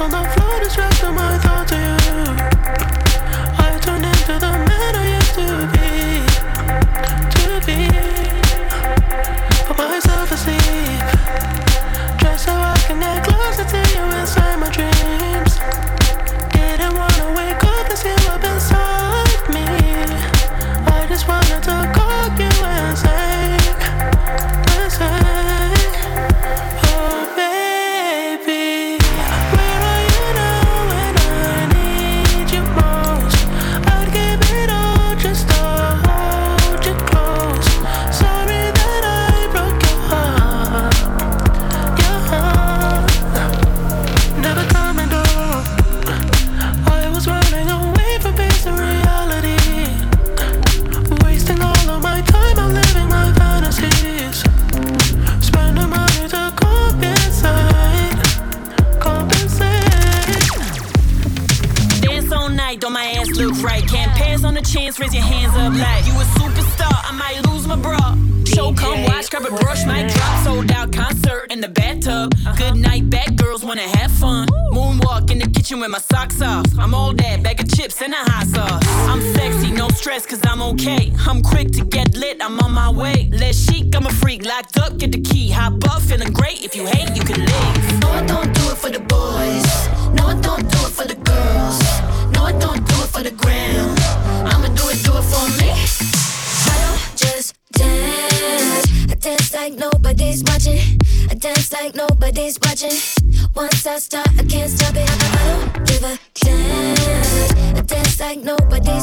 On 0.00 0.10
the 0.10 0.24
floor, 0.34 0.60
distracting 0.60 1.14
my 1.14 1.38
thoughts 1.38 1.70
to 1.70 1.76
you. 1.76 1.86
I 3.56 3.78
turned 3.80 4.04
into 4.04 4.38
the 4.40 4.50
man 4.50 4.96
I 4.96 5.04
used 5.16 5.34
to 5.38 5.46
be, 5.72 5.88
to 7.34 7.44
be. 7.64 7.78
Put 9.66 9.78
myself 9.78 10.32
asleep, 10.32 11.00
just 12.20 12.44
so 12.44 12.52
I 12.52 12.76
can 12.86 12.98
get 12.98 13.24
closer 13.24 13.64
to 13.64 13.78
you 13.94 14.04
inside 14.20 14.56
my 14.58 14.68
dreams. 14.68 14.93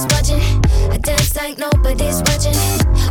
Nobody's 0.02 0.40
watching. 0.40 0.92
I 0.92 0.98
dance 0.98 1.36
like 1.36 1.58
nobody's 1.58 2.22
watching. 2.22 2.56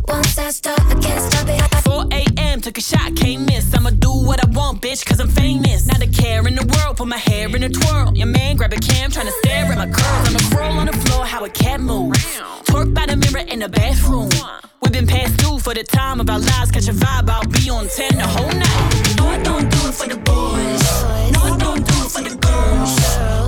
Once 0.09 0.39
I 0.39 0.51
start, 0.51 0.81
I 0.81 0.95
can't 1.01 1.33
stop 1.33 1.49
it. 1.49 1.75
I, 1.75 1.81
4 1.81 2.07
a.m. 2.13 2.61
Took 2.61 2.79
a 2.79 2.81
shot, 2.81 3.15
can't 3.17 3.47
miss. 3.47 3.75
I'ma 3.75 3.91
do 3.91 4.11
what 4.11 4.45
I 4.45 4.49
want, 4.51 4.83
bitch, 4.83 5.05
cause 5.05 5.21
I'm 5.21 5.29
famous. 5.29 5.87
Not 5.87 6.03
a 6.03 6.07
care 6.07 6.47
in 6.47 6.55
the 6.55 6.67
world, 6.75 6.97
put 6.97 7.09
my 7.09 7.19
hair 7.19 7.55
in 7.55 7.63
a 7.63 7.69
twirl. 7.69 8.17
Your 8.17 8.27
man 8.27 8.57
grab 8.57 8.73
a 8.73 8.77
cam, 8.77 9.11
tryna 9.11 9.33
stare 9.43 9.67
at 9.67 9.77
my 9.77 9.87
curls. 9.87 10.29
I'ma 10.29 10.39
crawl 10.51 10.79
on 10.79 10.87
the 10.87 10.93
floor, 10.93 11.25
how 11.25 11.45
a 11.45 11.49
cat 11.51 11.81
moves. 11.81 12.19
Twerk 12.65 12.95
by 12.95 13.07
the 13.07 13.17
mirror 13.17 13.47
in 13.47 13.61
the 13.61 13.69
bathroom. 13.69 14.31
We've 14.83 14.93
been 14.93 15.07
past 15.07 15.37
due 15.39 15.59
for 15.59 15.75
the 15.75 15.85
time 15.85 16.21
of 16.21 16.29
our 16.29 16.39
lives. 16.39 16.71
Catch 16.71 16.89
a 16.89 16.93
vibe, 16.93 17.29
I'll 17.29 17.47
be 17.47 17.71
on 17.71 17.89
10 17.89 18.17
the 18.17 18.27
whole 18.27 18.53
night. 18.53 19.17
No, 19.19 19.29
I 19.29 19.39
don't 19.43 19.71
do 19.71 19.89
it 19.89 19.95
for 19.95 20.09
the 20.09 20.17
boys. 20.17 20.83
No, 21.35 21.41
I 21.43 21.57
don't 21.59 21.87
do 21.87 21.95
it 22.05 22.11
for 22.11 22.23
the 22.23 22.37
girls 22.37 23.40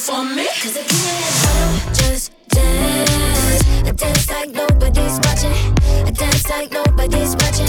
for 0.00 0.24
me? 0.24 0.46
Cause 0.62 0.78
I 0.78 0.82
can't 0.82 1.24
help 1.44 1.94
just 1.94 2.32
dance. 2.48 3.64
I 3.86 3.92
dance 3.92 4.30
like 4.30 4.50
nobody's 4.50 5.16
watching. 5.20 5.52
I 6.06 6.10
dance 6.10 6.48
like 6.48 6.72
nobody's 6.72 7.36
watching. 7.36 7.68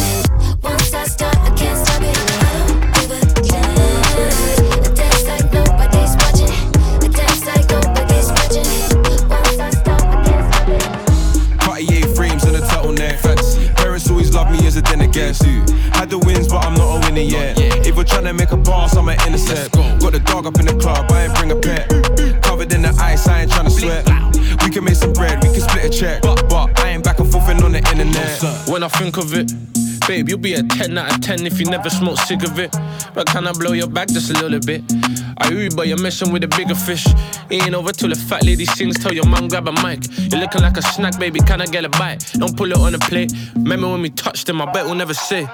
Once 0.63 0.93
I 0.93 1.03
start, 1.05 1.35
I 1.35 1.49
can't 1.55 1.77
stop 1.85 2.01
it. 2.01 2.17
I 2.17 3.07
don't 3.07 3.11
a 3.11 3.31
dance. 3.51 4.59
I 4.71 4.93
dance 4.95 5.27
like 5.27 5.51
nobody's 5.51 6.13
watching. 6.21 6.55
I 7.03 7.07
dance 7.11 7.45
like 7.45 7.67
nobody's 7.69 8.29
watching. 8.31 8.69
Once 9.27 9.59
I 9.59 9.69
stop, 9.71 10.01
I 10.01 10.23
can't 10.23 10.45
stop 10.53 10.69
it. 10.69 11.59
Cartier 11.59 12.07
frames 12.15 12.43
and 12.45 12.55
a 12.55 12.61
turtleneck. 12.61 13.19
Fancy. 13.19 13.67
Parents 13.75 14.09
always 14.09 14.33
love 14.33 14.49
me 14.51 14.65
as 14.65 14.77
a 14.77 14.81
dinner 14.81 15.07
guest. 15.07 15.43
Had 15.43 16.09
the 16.09 16.19
wins, 16.19 16.47
but 16.47 16.63
I'm 16.63 16.75
not 16.75 16.95
a 16.95 16.99
winner 17.05 17.27
yet. 17.27 17.59
If 17.85 17.95
you're 17.95 18.05
trying 18.05 18.23
to 18.23 18.33
make 18.33 18.51
a 18.51 18.57
pass, 18.57 18.95
I'm 18.95 19.09
an 19.09 19.19
intercept. 19.27 19.73
Got 19.99 20.13
the 20.13 20.19
dog 20.19 20.45
up 20.45 20.57
in 20.59 20.65
the 20.65 20.75
club, 20.75 21.11
I 21.11 21.25
ain't 21.25 21.35
bring 21.35 21.51
a 21.51 21.55
pet. 21.55 22.10
I 23.27 23.41
ain't 23.41 23.51
trying 23.51 23.65
to 23.65 23.71
sweat. 23.71 24.05
We 24.63 24.69
can 24.69 24.83
make 24.83 24.95
some 24.95 25.13
bread, 25.13 25.43
we 25.43 25.49
can 25.49 25.61
split 25.61 25.85
a 25.85 25.89
check. 25.89 26.21
But, 26.21 26.47
but, 26.49 26.79
I 26.79 26.89
ain't 26.89 27.03
back 27.03 27.19
and 27.19 27.31
forthin' 27.31 27.63
on 27.63 27.71
the 27.71 27.79
internet. 27.79 28.69
When 28.69 28.83
I 28.83 28.87
think 28.87 29.17
of 29.17 29.33
it, 29.33 29.51
babe, 30.07 30.29
you'll 30.29 30.37
be 30.39 30.53
a 30.53 30.63
10 30.63 30.97
out 30.97 31.13
of 31.13 31.21
10 31.21 31.45
if 31.45 31.59
you 31.59 31.65
never 31.65 31.89
smoke 31.89 32.17
cig 32.19 32.43
of 32.43 32.59
it. 32.59 32.75
But 33.13 33.27
can 33.27 33.47
I 33.47 33.53
blow 33.53 33.73
your 33.73 33.87
back 33.87 34.07
just 34.07 34.29
a 34.29 34.33
little 34.33 34.59
bit? 34.59 34.83
I 35.37 35.47
hear 35.49 35.61
you, 35.61 35.69
but 35.71 35.87
you're 35.87 36.01
messing 36.01 36.31
with 36.31 36.43
a 36.43 36.47
bigger 36.47 36.75
fish. 36.75 37.07
It 37.49 37.63
ain't 37.63 37.75
over 37.75 37.91
till 37.91 38.09
the 38.09 38.15
fat 38.15 38.43
lady 38.45 38.65
sings. 38.65 38.99
Tell 38.99 39.13
your 39.13 39.25
mom, 39.25 39.47
grab 39.47 39.67
a 39.67 39.73
mic. 39.81 40.05
You're 40.31 40.39
looking 40.39 40.61
like 40.61 40.77
a 40.77 40.81
snack, 40.81 41.17
baby. 41.19 41.39
Can 41.39 41.61
I 41.61 41.65
get 41.65 41.85
a 41.85 41.89
bite? 41.89 42.31
Don't 42.33 42.55
pull 42.55 42.71
it 42.71 42.77
on 42.77 42.93
a 42.93 42.99
plate. 42.99 43.33
Remember 43.55 43.89
when 43.89 44.01
we 44.01 44.09
touched 44.09 44.47
them? 44.47 44.61
I 44.61 44.71
bet 44.71 44.85
we'll 44.85 44.95
never 44.95 45.13
see. 45.13 45.47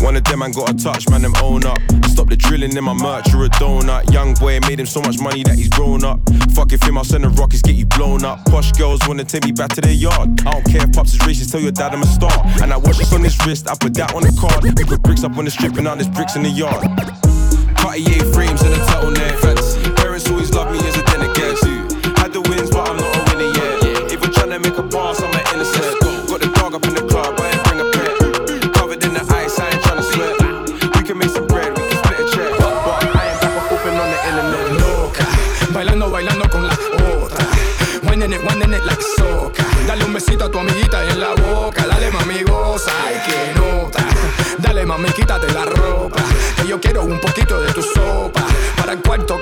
One 0.00 0.16
of 0.16 0.24
them 0.24 0.42
I 0.42 0.50
got 0.50 0.70
a 0.70 0.74
touch, 0.74 1.08
man, 1.08 1.22
them 1.22 1.34
own 1.42 1.64
up. 1.66 1.78
Stop 2.06 2.28
the 2.28 2.36
drilling 2.36 2.76
in 2.76 2.84
my 2.84 2.94
merch, 2.94 3.32
you're 3.32 3.44
a 3.44 3.48
donut. 3.50 4.12
Young 4.12 4.34
boy 4.34 4.58
made 4.68 4.78
him 4.78 4.86
so 4.86 5.00
much 5.00 5.20
money 5.20 5.42
that 5.42 5.56
he's 5.56 5.68
grown 5.68 6.04
up. 6.04 6.20
Fuck 6.54 6.72
if 6.72 6.82
him, 6.82 6.96
I'll 6.98 7.04
send 7.04 7.24
the 7.24 7.30
rockets, 7.30 7.62
get 7.62 7.74
you 7.74 7.86
blown 7.86 8.24
up. 8.24 8.44
Posh 8.46 8.72
girls 8.72 9.00
wanna 9.08 9.24
take 9.24 9.44
me 9.44 9.52
back 9.52 9.70
to 9.70 9.80
their 9.80 9.92
yard. 9.92 10.40
I 10.46 10.52
don't 10.52 10.64
care 10.64 10.82
if 10.84 10.92
pops 10.92 11.14
is 11.14 11.20
racist, 11.20 11.50
tell 11.50 11.60
your 11.60 11.72
dad 11.72 11.92
I'm 11.92 12.02
a 12.02 12.06
star. 12.06 12.32
And 12.62 12.72
I 12.72 12.76
watch 12.76 12.98
this 12.98 13.12
on 13.12 13.22
his 13.22 13.38
wrist, 13.44 13.68
I 13.68 13.74
put 13.74 13.94
that 13.94 14.14
on 14.14 14.22
the 14.22 14.34
card. 14.38 14.62
We 14.64 14.84
put 14.84 15.02
bricks 15.02 15.24
up 15.24 15.36
on 15.36 15.44
the 15.44 15.50
strip 15.50 15.74
and 15.74 15.84
now 15.84 15.94
there's 15.94 16.08
bricks 16.08 16.36
in 16.36 16.42
the 16.42 16.50
yard. 16.50 16.86
Cartier 17.76 18.22
un 47.02 47.20
poquito 47.20 47.60
de 47.60 47.72
tu 47.72 47.82
sopa. 47.82 48.46
Para 48.76 48.92
el 48.92 49.00
cuarto 49.00 49.40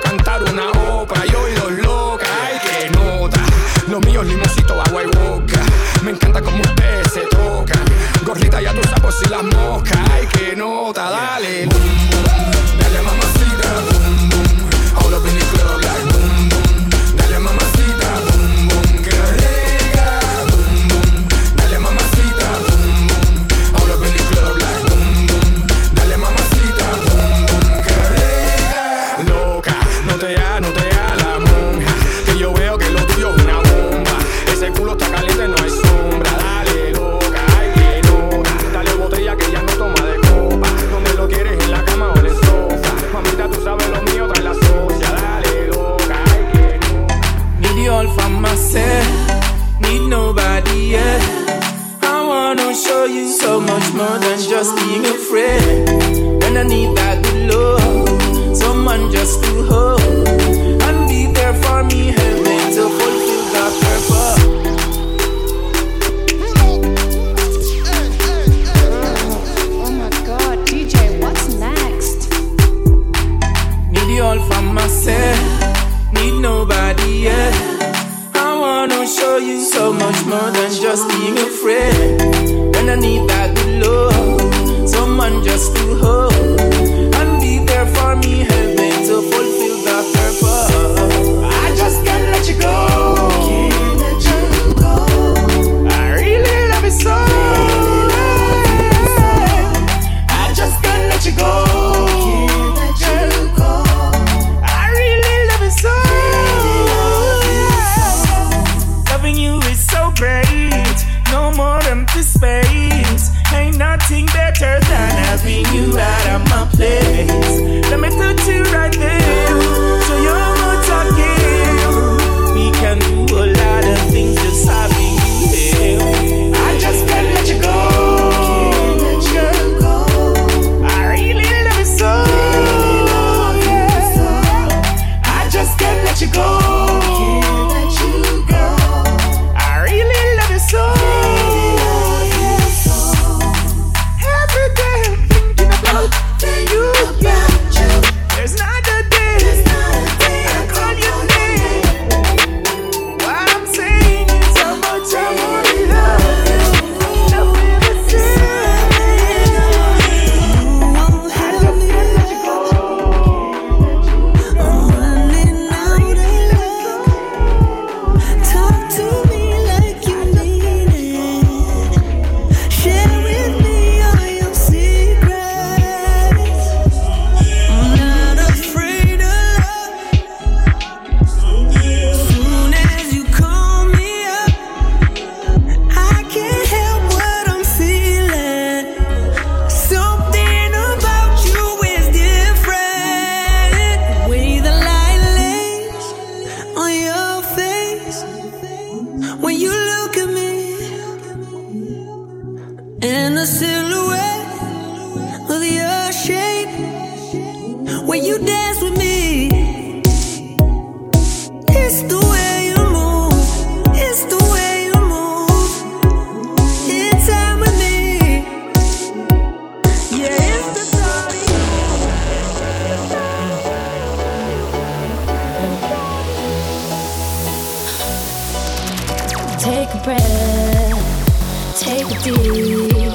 deal. 232.15 233.11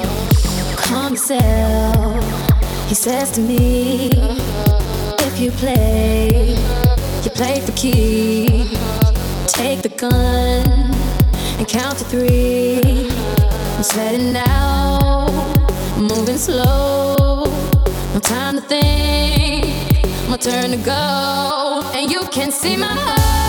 Calm 0.75 1.13
yourself. 1.13 2.23
He 2.87 2.95
says 2.95 3.31
to 3.31 3.41
me, 3.41 4.09
if 5.19 5.39
you 5.39 5.51
play, 5.51 6.55
you 7.23 7.29
play 7.31 7.59
for 7.61 7.71
keeps. 7.73 8.77
Take 9.51 9.81
the 9.81 9.89
gun 9.89 10.91
and 11.57 11.67
count 11.67 11.97
to 11.99 12.05
three. 12.05 13.09
I'm 13.75 13.83
sweating 13.83 14.35
out, 14.35 15.31
moving 15.97 16.37
slow. 16.37 17.45
No 18.13 18.19
time 18.19 18.55
to 18.55 18.61
think, 18.61 19.65
my 20.29 20.37
turn 20.37 20.71
to 20.71 20.77
go, 20.77 21.91
and 21.95 22.11
you 22.11 22.21
can 22.31 22.51
see 22.51 22.77
my 22.77 22.87
heart. 22.87 23.42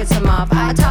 piss 0.00 0.12
him 0.12 0.26
off. 0.26 0.48
I 0.50 0.72
talk 0.72 0.89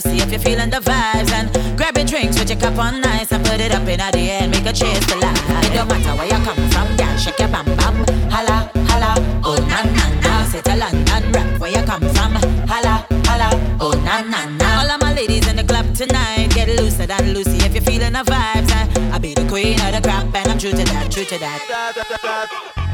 see 0.00 0.18
if 0.18 0.30
you're 0.30 0.40
feeling 0.40 0.70
the 0.70 0.80
vibes. 0.80 1.30
And 1.32 1.50
grab 1.76 1.96
your 1.96 2.06
drinks 2.06 2.38
with 2.38 2.50
your 2.50 2.58
cup 2.58 2.78
on 2.78 3.00
nice 3.00 3.32
and 3.32 3.44
put 3.44 3.60
it 3.60 3.72
up 3.72 3.86
in 3.88 3.98
the 3.98 4.18
air 4.18 4.42
and 4.42 4.50
make 4.52 4.66
a 4.66 4.72
cheers 4.72 5.04
to 5.06 5.16
life. 5.18 5.38
It 5.66 5.74
don't 5.74 5.88
matter 5.88 6.14
where 6.16 6.26
you 6.26 6.40
come 6.44 6.60
from, 6.70 6.88
girl, 6.96 7.16
shake 7.16 7.38
your 7.38 7.48
bam 7.48 7.66
bam. 7.76 7.96
Holla, 8.30 8.70
holla, 8.88 9.12
oh 9.44 9.56
na 9.68 9.82
na 9.82 10.06
na. 10.22 10.44
Say 10.44 10.62
to 10.62 10.76
London 10.76 11.32
rap 11.32 11.60
where 11.60 11.70
you 11.70 11.82
come 11.84 12.02
from. 12.14 12.34
Holla, 12.68 13.06
holla, 13.28 13.50
oh 13.80 13.92
na 14.04 14.22
na 14.22 14.48
na. 14.48 14.80
All 14.80 14.90
of 14.90 15.00
my 15.00 15.12
ladies 15.14 15.46
in 15.48 15.56
the 15.56 15.64
club 15.64 15.86
tonight, 15.94 16.50
get 16.54 16.68
looser 16.68 17.06
than 17.06 17.34
Lucy 17.34 17.58
if 17.66 17.74
you're 17.74 17.82
feeling 17.82 18.12
the 18.12 18.24
vibes. 18.24 18.70
I, 18.72 19.14
I 19.14 19.18
be 19.18 19.34
the 19.34 19.46
queen 19.48 19.80
of 19.80 19.92
the 19.92 20.00
crap 20.00 20.34
and 20.34 20.48
I'm 20.48 20.58
true 20.58 20.72
to 20.72 20.84
that, 20.84 21.10
true 21.10 21.24
to 21.24 21.38
that. 21.38 21.60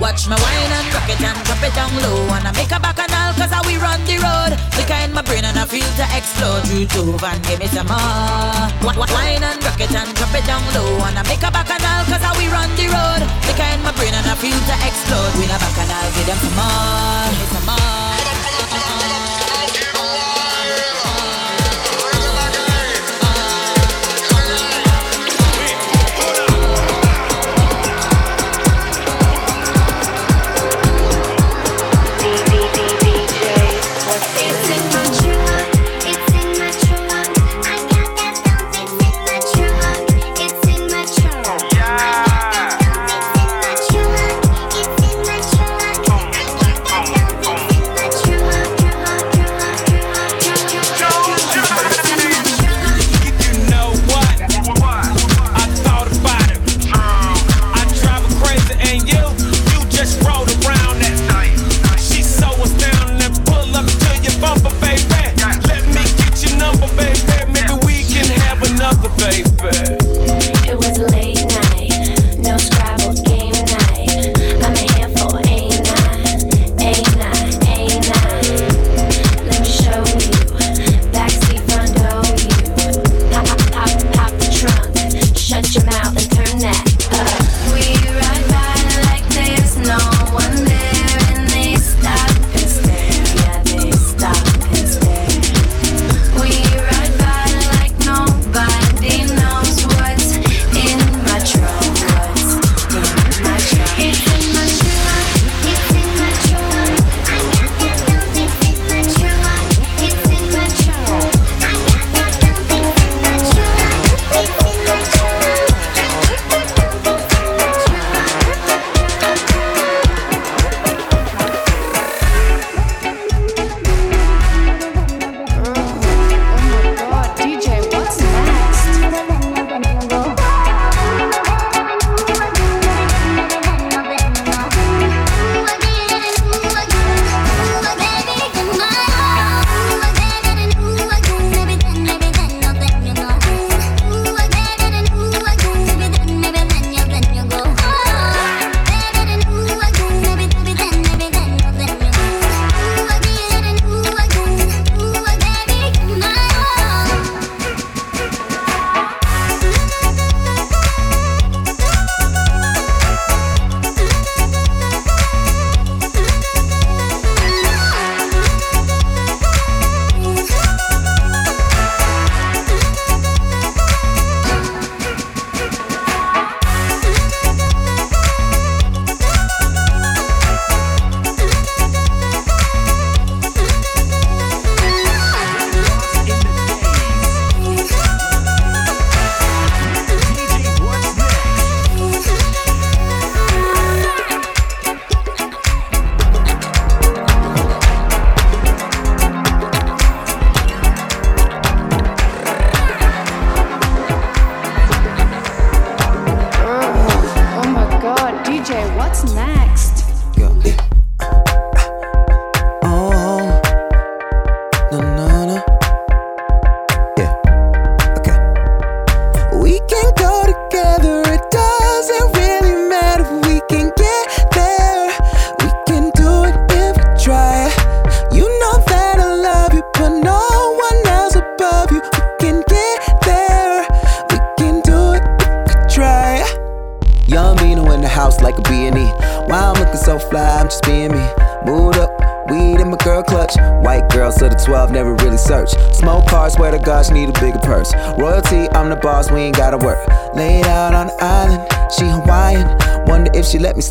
Watch 0.00 0.28
my 0.28 0.36
wine 0.36 0.72
and 0.78 0.94
rock 0.94 1.08
it 1.08 1.20
and 1.22 1.38
drop 1.46 1.62
it 1.62 1.74
down 1.74 1.92
low. 2.02 2.34
And 2.34 2.46
I 2.48 2.52
make 2.52 2.70
a 2.72 2.80
back 2.80 2.96
cause 2.96 3.52
I 3.52 3.60
we 3.66 3.76
run 3.76 4.00
the 4.04 4.16
road. 4.18 4.65
Jamaica 4.86 5.04
in 5.04 5.12
my 5.14 5.22
brain 5.22 5.44
and 5.44 5.58
I 5.58 5.64
feel 5.64 5.82
to 5.82 6.06
explode 6.16 6.62
You 6.68 6.86
Jove 6.86 7.24
and 7.24 7.42
give 7.44 7.58
me 7.58 7.66
some 7.66 7.88
more. 7.88 8.86
Wine 8.86 9.42
and 9.42 9.58
rocket 9.64 9.90
and 9.90 10.14
drop 10.14 10.34
it 10.34 10.46
down 10.46 10.62
low 10.74 11.02
and 11.06 11.18
I 11.18 11.22
make 11.26 11.42
a 11.42 11.50
bacchanal 11.50 12.04
cause 12.06 12.22
I 12.22 12.30
we 12.38 12.46
run 12.46 12.70
the 12.76 12.86
road. 12.94 13.22
Jamaica 13.42 13.74
in 13.74 13.82
my 13.82 13.90
brain 13.98 14.14
and 14.14 14.26
I 14.26 14.34
feel 14.38 14.54
to 14.54 14.76
explode. 14.86 15.32
We 15.38 15.46
a 15.46 15.58
bacchanal, 15.58 16.06
give 16.14 16.26
them 16.26 16.38
some 16.38 16.54
more. 16.54 17.30
Give 17.30 17.40
me 17.40 17.46
some 17.50 17.66
more. 17.66 18.15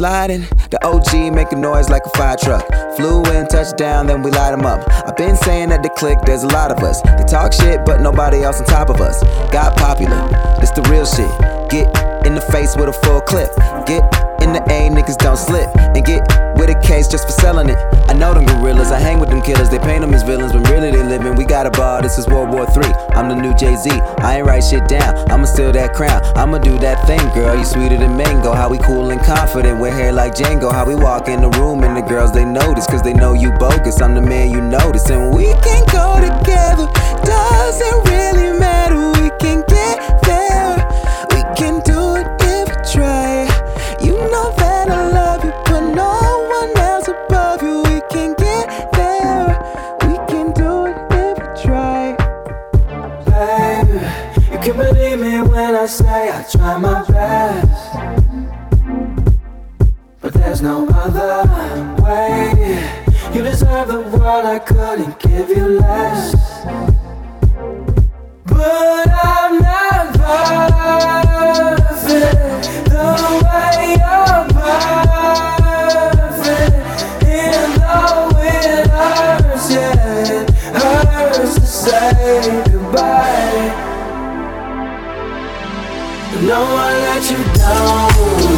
In. 0.05 0.41
The 0.69 0.79
OG 0.85 1.33
make 1.33 1.51
a 1.51 1.55
noise 1.55 1.89
like 1.89 2.05
a 2.05 2.09
fire 2.09 2.37
truck. 2.37 2.65
Flew 2.95 3.23
in, 3.33 3.47
touchdown, 3.47 4.05
then 4.05 4.21
we 4.21 4.29
light 4.29 4.53
'em 4.53 4.65
up. 4.65 4.87
I've 5.07 5.17
been 5.17 5.35
saying 5.35 5.69
that 5.69 5.81
the 5.81 5.89
click, 5.89 6.19
there's 6.25 6.43
a 6.43 6.47
lot 6.47 6.71
of 6.71 6.83
us. 6.83 7.01
They 7.01 7.23
talk 7.23 7.53
shit, 7.53 7.83
but 7.85 8.01
nobody 8.01 8.43
else 8.43 8.59
on 8.59 8.65
top 8.65 8.89
of 8.89 9.01
us. 9.01 9.23
Got 9.51 9.75
popular, 9.75 10.21
it's 10.61 10.71
the 10.71 10.83
real 10.83 11.05
shit. 11.05 11.31
Get 11.69 11.87
in 12.25 12.35
the 12.35 12.45
face 12.53 12.75
with 12.75 12.89
a 12.89 12.93
full 12.93 13.21
clip. 13.21 13.49
Get 13.85 14.03
in 14.45 14.53
the 14.53 14.61
A, 14.69 14.89
niggas 14.93 15.17
don't 15.17 15.37
slip. 15.37 15.67
And 15.75 16.05
get 16.05 16.21
with 16.55 16.69
a 16.69 16.79
case 16.85 17.07
just 17.07 17.25
for 17.25 17.33
selling 17.33 17.69
it. 17.69 17.77
I 18.07 18.13
know 18.13 18.33
them 18.33 18.45
gorillas, 18.45 18.91
I 18.91 18.99
hang 18.99 19.19
with 19.19 19.29
them 19.29 19.41
killers. 19.41 19.69
They 19.69 19.79
paint 19.79 20.01
them 20.01 20.13
as 20.13 20.23
villains, 20.23 20.53
but 20.53 20.69
really 20.69 20.91
they 20.91 21.03
living. 21.03 21.35
We 21.35 21.45
got 21.45 21.65
a 21.65 21.71
bar, 21.71 22.01
this 22.01 22.17
is 22.17 22.27
World 22.27 22.53
War 22.53 22.69
III. 22.69 22.93
I'm 23.17 23.27
the 23.27 23.35
new 23.35 23.53
Jay 23.55 23.75
Z. 23.75 23.89
I 24.21 24.37
ain't 24.37 24.45
write 24.47 24.63
shit 24.63 24.87
down, 24.87 25.17
I'ma 25.31 25.45
steal 25.45 25.71
that 25.73 25.93
crown. 25.93 26.21
I'ma 26.37 26.59
do 26.59 26.77
that 26.79 27.05
thing, 27.07 27.25
girl. 27.33 27.57
You 27.57 27.65
sweeter 27.65 27.97
than 27.97 28.15
mango. 28.15 28.53
How 28.53 28.69
we 28.69 28.77
cool 28.77 29.09
and 29.09 29.21
confident 29.21 29.81
with 29.81 29.93
hair 29.93 30.13
like 30.13 30.33
Django. 30.33 30.71
How 30.71 30.85
we 30.85 30.95
walk 30.95 31.27
in 31.27 31.41
the 31.41 31.49
room 31.57 31.83
and 31.83 31.97
the 31.97 32.01
girls 32.01 32.31
they 32.31 32.45
notice, 32.45 32.85
cause 32.85 33.01
they 33.01 33.13
know 33.13 33.33
you 33.33 33.51
bogus. 33.57 34.01
I'm 34.01 34.13
the 34.13 34.21
man 34.21 34.51
you 34.51 34.61
notice, 34.61 35.09
and 35.09 35.33
we 35.35 35.45
can 35.65 35.83
go 35.91 36.21
together. 36.21 36.87
Doesn't 37.25 37.99
really 38.13 38.59
matter, 38.59 39.01
we 39.19 39.29
can 39.39 39.63
get 39.67 40.21
there. 40.23 40.77
We 41.33 41.41
can 41.57 41.81
world, 64.25 64.45
I 64.45 64.57
couldn't 64.57 65.19
give 65.19 65.49
you 65.49 65.79
less. 65.79 66.33
But 68.45 69.07
I'm 69.23 69.59
not 69.59 70.13
perfect 70.97 72.63
the 72.89 73.07
way 73.45 73.77
you're 74.01 74.43
perfect. 74.57 76.09
And 77.23 77.71
though 77.81 78.29
it 78.41 78.87
hurts, 78.89 79.65
yeah, 79.71 80.39
it 80.39 80.49
hurts 80.73 81.53
to 81.55 81.65
say 81.67 82.63
goodbye. 82.71 83.69
No 86.41 86.59
one 86.63 86.95
let 87.05 87.23
you 87.29 87.41
down. 87.59 88.54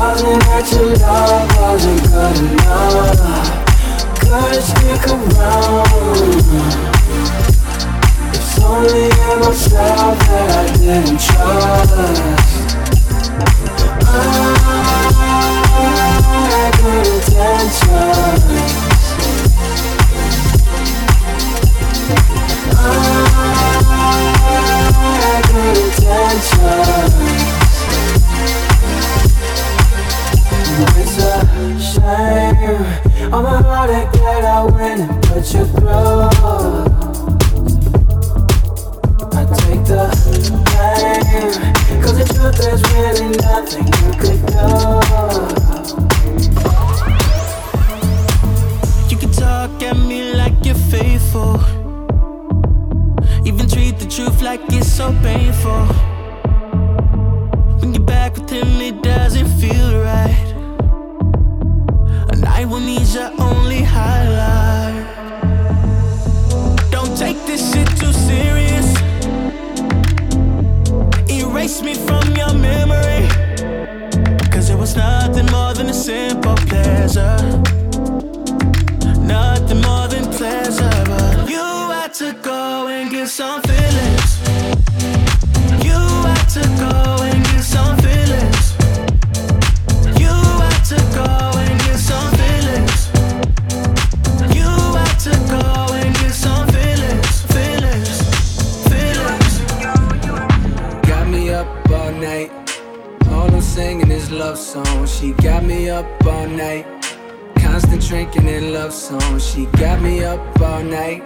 Wasn't 0.00 0.72
your 0.72 0.96
love 0.96 1.56
wasn't 1.58 2.00
good 2.04 2.36
enough. 2.38 3.50
Couldn't 4.18 4.62
stick 4.62 5.04
around. 5.10 5.84
It's 8.32 8.58
only 8.60 9.04
in 9.04 9.38
myself 9.40 10.18
that 10.20 10.48
I 10.56 10.60
didn't 10.78 11.20
trust. 11.20 11.92
I 14.06 14.16
had 16.48 16.72
good 16.80 17.06
intentions. 17.06 18.40
I 22.74 22.88
had 25.20 25.42
good 25.52 25.76
intentions. 25.76 27.59
It's 31.00 31.16
a 31.18 31.32
shame 31.78 33.32
All 33.32 33.42
my 33.42 33.60
heartache 33.62 34.12
that 34.12 34.44
I 34.44 34.64
went 34.64 35.00
and 35.00 35.22
put 35.24 35.52
you 35.54 35.64
through 35.66 36.28
I 39.32 39.42
take 39.60 39.84
the 39.84 40.02
blame 40.66 41.52
Cause 42.02 42.16
the 42.18 42.24
truth 42.32 42.56
there's 42.60 42.82
really 42.92 43.28
nothing 43.36 43.86
you 44.00 44.10
could 44.20 44.40
do 44.46 44.64
You 49.10 49.16
can 49.16 49.30
talk 49.32 49.82
at 49.82 49.96
me 49.96 50.32
like 50.34 50.64
you're 50.64 50.74
faithful. 50.74 51.56
Even 53.44 53.68
treat 53.68 53.98
the 53.98 54.06
truth 54.08 54.40
like 54.40 54.60
it's 54.68 54.86
so 54.92 55.12
painful. 55.22 55.84
When 57.80 57.92
you're 57.92 58.04
back 58.04 58.36
with 58.36 58.48
him, 58.50 58.80
it 58.80 59.02
doesn't 59.02 59.48
feel. 59.60 59.89
Night 62.86 63.14
your 63.14 63.30
only 63.38 63.82
highlight. 63.82 65.04
Don't 66.90 67.16
take 67.16 67.36
this 67.44 67.72
shit 67.72 67.88
too 67.98 68.12
serious. 68.12 68.88
Erase 71.28 71.82
me 71.82 71.94
from 71.94 72.34
your 72.36 72.54
memory. 72.54 73.28
Cause 74.50 74.70
it 74.70 74.78
was 74.78 74.96
nothing 74.96 75.46
more 75.46 75.74
than 75.74 75.88
a 75.88 75.94
simple 75.94 76.54
pleasure. 76.70 77.36
Nothing 79.20 79.80
more 79.82 80.08
than 80.08 80.24
pleasure. 80.32 81.04
But 81.06 81.50
you 81.50 81.66
had 81.96 82.14
to 82.14 82.32
go 82.42 82.88
and 82.88 83.10
get 83.10 83.28
some 83.28 83.60
feelings. 83.62 84.09
Night. 106.50 106.86
Constant 107.56 108.02
drinking 108.02 108.48
and 108.48 108.72
love 108.72 108.92
songs. 108.92 109.46
She 109.46 109.66
got 109.66 110.00
me 110.02 110.24
up 110.24 110.40
all 110.60 110.82
night. 110.82 111.22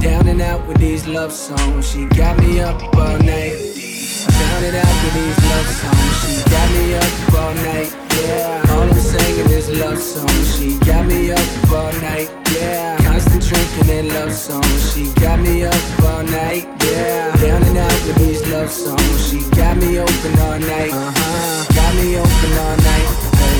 Down 0.00 0.26
and 0.28 0.40
out 0.42 0.66
with 0.66 0.78
these 0.78 1.06
love 1.06 1.32
songs. 1.32 1.90
She 1.90 2.06
got 2.06 2.38
me 2.38 2.60
up 2.60 2.82
all 2.96 3.18
night. 3.18 3.56
Down 4.38 4.64
and 4.64 4.76
out 4.76 4.96
with 5.02 5.14
these 5.14 5.38
love 5.50 5.68
songs. 5.80 6.14
She 6.22 6.50
got 6.50 6.70
me 6.70 6.94
up 6.94 7.34
all 7.34 7.54
night. 7.54 7.90
Yeah. 8.20 8.64
All 8.70 8.82
I'm 8.82 8.94
singing 8.94 9.50
is 9.50 9.68
love 9.70 9.98
songs. 9.98 10.56
She 10.58 10.78
got 10.80 11.06
me 11.06 11.32
up 11.32 11.72
all 11.72 11.92
night. 12.00 12.30
Yeah. 12.52 12.98
Constant 13.02 13.42
drinking 13.42 13.90
and 13.90 14.08
love 14.08 14.32
songs. 14.32 14.92
She 14.92 15.12
got 15.20 15.40
me 15.40 15.64
up 15.64 16.00
all 16.02 16.22
night. 16.24 16.68
Yeah. 16.84 17.36
Down 17.36 17.62
and 17.62 17.78
out 17.78 18.06
with 18.06 18.16
these 18.16 18.46
love 18.48 18.70
songs. 18.70 19.30
She 19.30 19.38
got 19.56 19.76
me 19.76 19.98
open 19.98 20.38
all 20.40 20.58
night. 20.58 20.92
Uh 20.92 21.12
huh. 21.14 21.74
Got 21.74 21.94
me 21.96 22.16
open 22.18 22.52
all 22.58 22.76
night. 22.76 23.11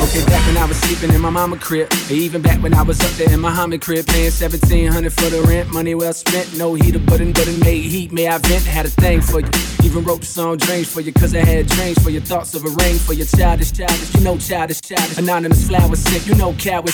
Okay, 0.02 0.24
back 0.26 0.44
when 0.46 0.56
I 0.56 0.64
was 0.64 0.76
sleeping 0.78 1.14
in 1.14 1.20
my 1.20 1.30
mama 1.30 1.56
crib, 1.56 1.88
or 2.10 2.14
even 2.14 2.42
back 2.42 2.60
when 2.60 2.74
I 2.74 2.82
was 2.82 3.00
up 3.00 3.10
there 3.12 3.32
in 3.32 3.40
my 3.40 3.50
Muhammad 3.50 3.80
crib, 3.80 4.04
paying 4.06 4.30
seventeen 4.30 4.90
hundred 4.90 5.12
for 5.12 5.30
the 5.30 5.42
rent, 5.42 5.72
money 5.72 5.94
well 5.94 6.12
spent. 6.12 6.56
No 6.58 6.74
heater, 6.74 6.98
but 6.98 7.20
it 7.20 7.32
but 7.34 7.46
it 7.46 7.58
made 7.64 7.82
heat. 7.82 8.10
May 8.12 8.26
I 8.26 8.38
vent? 8.38 8.64
Had 8.64 8.86
a 8.86 8.90
thing 8.90 9.20
for 9.20 9.40
you. 9.40 9.48
Even 9.84 10.02
wrote 10.04 10.20
the 10.20 10.26
song 10.26 10.56
"Dreams" 10.56 10.92
for 10.92 11.00
you, 11.00 11.12
cause 11.12 11.34
I 11.34 11.44
had 11.44 11.66
dreams 11.68 12.02
for 12.02 12.10
your 12.10 12.22
thoughts 12.22 12.52
of 12.54 12.64
a 12.64 12.70
ring, 12.82 12.96
for 12.96 13.12
your 13.12 13.26
childish, 13.26 13.72
childish. 13.72 14.14
You 14.14 14.22
know, 14.22 14.36
childish, 14.38 14.80
childish. 14.80 15.18
Anonymous 15.18 15.66
flower 15.68 15.94
sick. 15.94 16.26
You 16.26 16.34
know, 16.34 16.52
coward. 16.54 16.92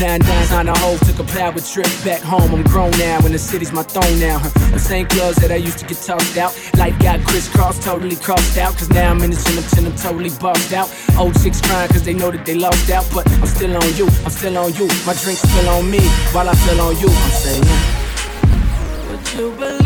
Nine 0.00 0.18
nines 0.18 0.50
on 0.50 0.66
the 0.66 0.74
hole, 0.78 0.98
took 0.98 1.20
a 1.20 1.24
power 1.24 1.54
trip 1.60 1.86
back 2.04 2.20
home. 2.20 2.52
I'm 2.52 2.64
grown 2.64 2.90
now, 2.98 3.18
and 3.24 3.32
the 3.32 3.38
city's 3.38 3.70
my 3.70 3.84
throne 3.84 4.18
now. 4.18 4.40
The 4.72 4.78
same 4.78 5.06
clubs 5.06 5.36
that 5.36 5.52
I 5.52 5.54
used 5.54 5.78
to 5.78 5.86
get 5.86 5.98
tossed 5.98 6.36
out. 6.36 6.52
Life 6.76 6.98
got 6.98 7.20
crisscrossed, 7.24 7.82
totally 7.82 8.16
crossed 8.16 8.58
out. 8.58 8.76
Cause 8.76 8.90
now 8.90 9.12
I'm 9.12 9.22
in 9.22 9.30
the 9.30 9.36
gym, 9.36 9.86
I'm, 9.86 9.92
I'm 9.92 9.96
totally 9.96 10.30
bossed 10.40 10.72
out. 10.72 10.90
Old 11.16 11.40
chicks 11.40 11.60
crying 11.60 11.88
cause 11.90 12.02
they 12.02 12.12
know 12.12 12.32
that 12.32 12.44
they 12.44 12.56
lost 12.56 12.90
out. 12.90 13.08
But 13.14 13.30
I'm 13.30 13.46
still 13.46 13.76
on 13.76 13.94
you, 13.94 14.08
I'm 14.24 14.30
still 14.30 14.58
on 14.58 14.74
you. 14.74 14.88
My 15.06 15.14
drink's 15.14 15.42
still 15.42 15.68
on 15.68 15.88
me, 15.88 16.00
while 16.34 16.48
I 16.48 16.54
feel 16.54 16.80
on 16.80 16.98
you. 16.98 17.08
I'm 17.08 17.30
saying, 17.30 17.64
Would 19.10 19.32
you 19.32 19.52
believe 19.56 19.83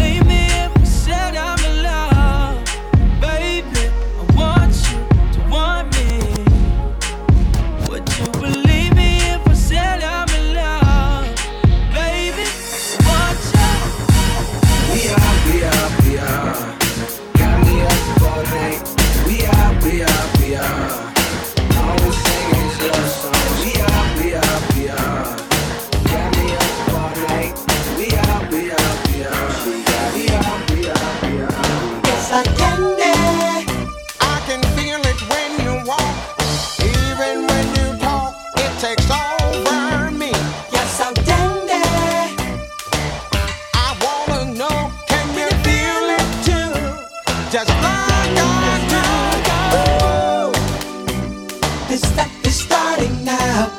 that 52.16 52.30
is 52.44 52.60
starting 52.60 53.24
now. 53.24 53.72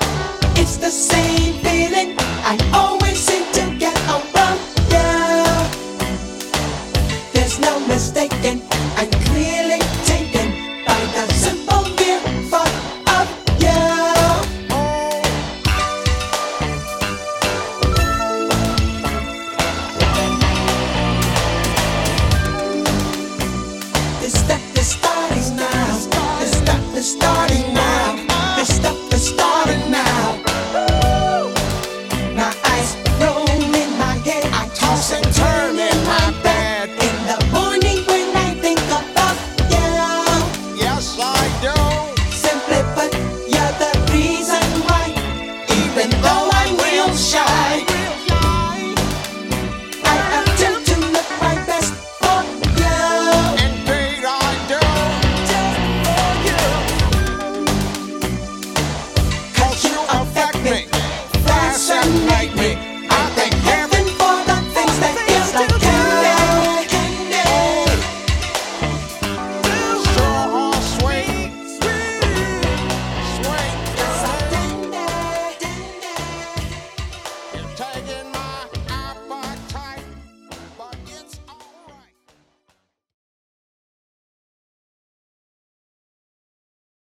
It's 0.55 0.77
the 0.77 0.91
same 0.91 1.53
feeling 1.63 2.15
I 2.43 2.57
always. 2.73 3.09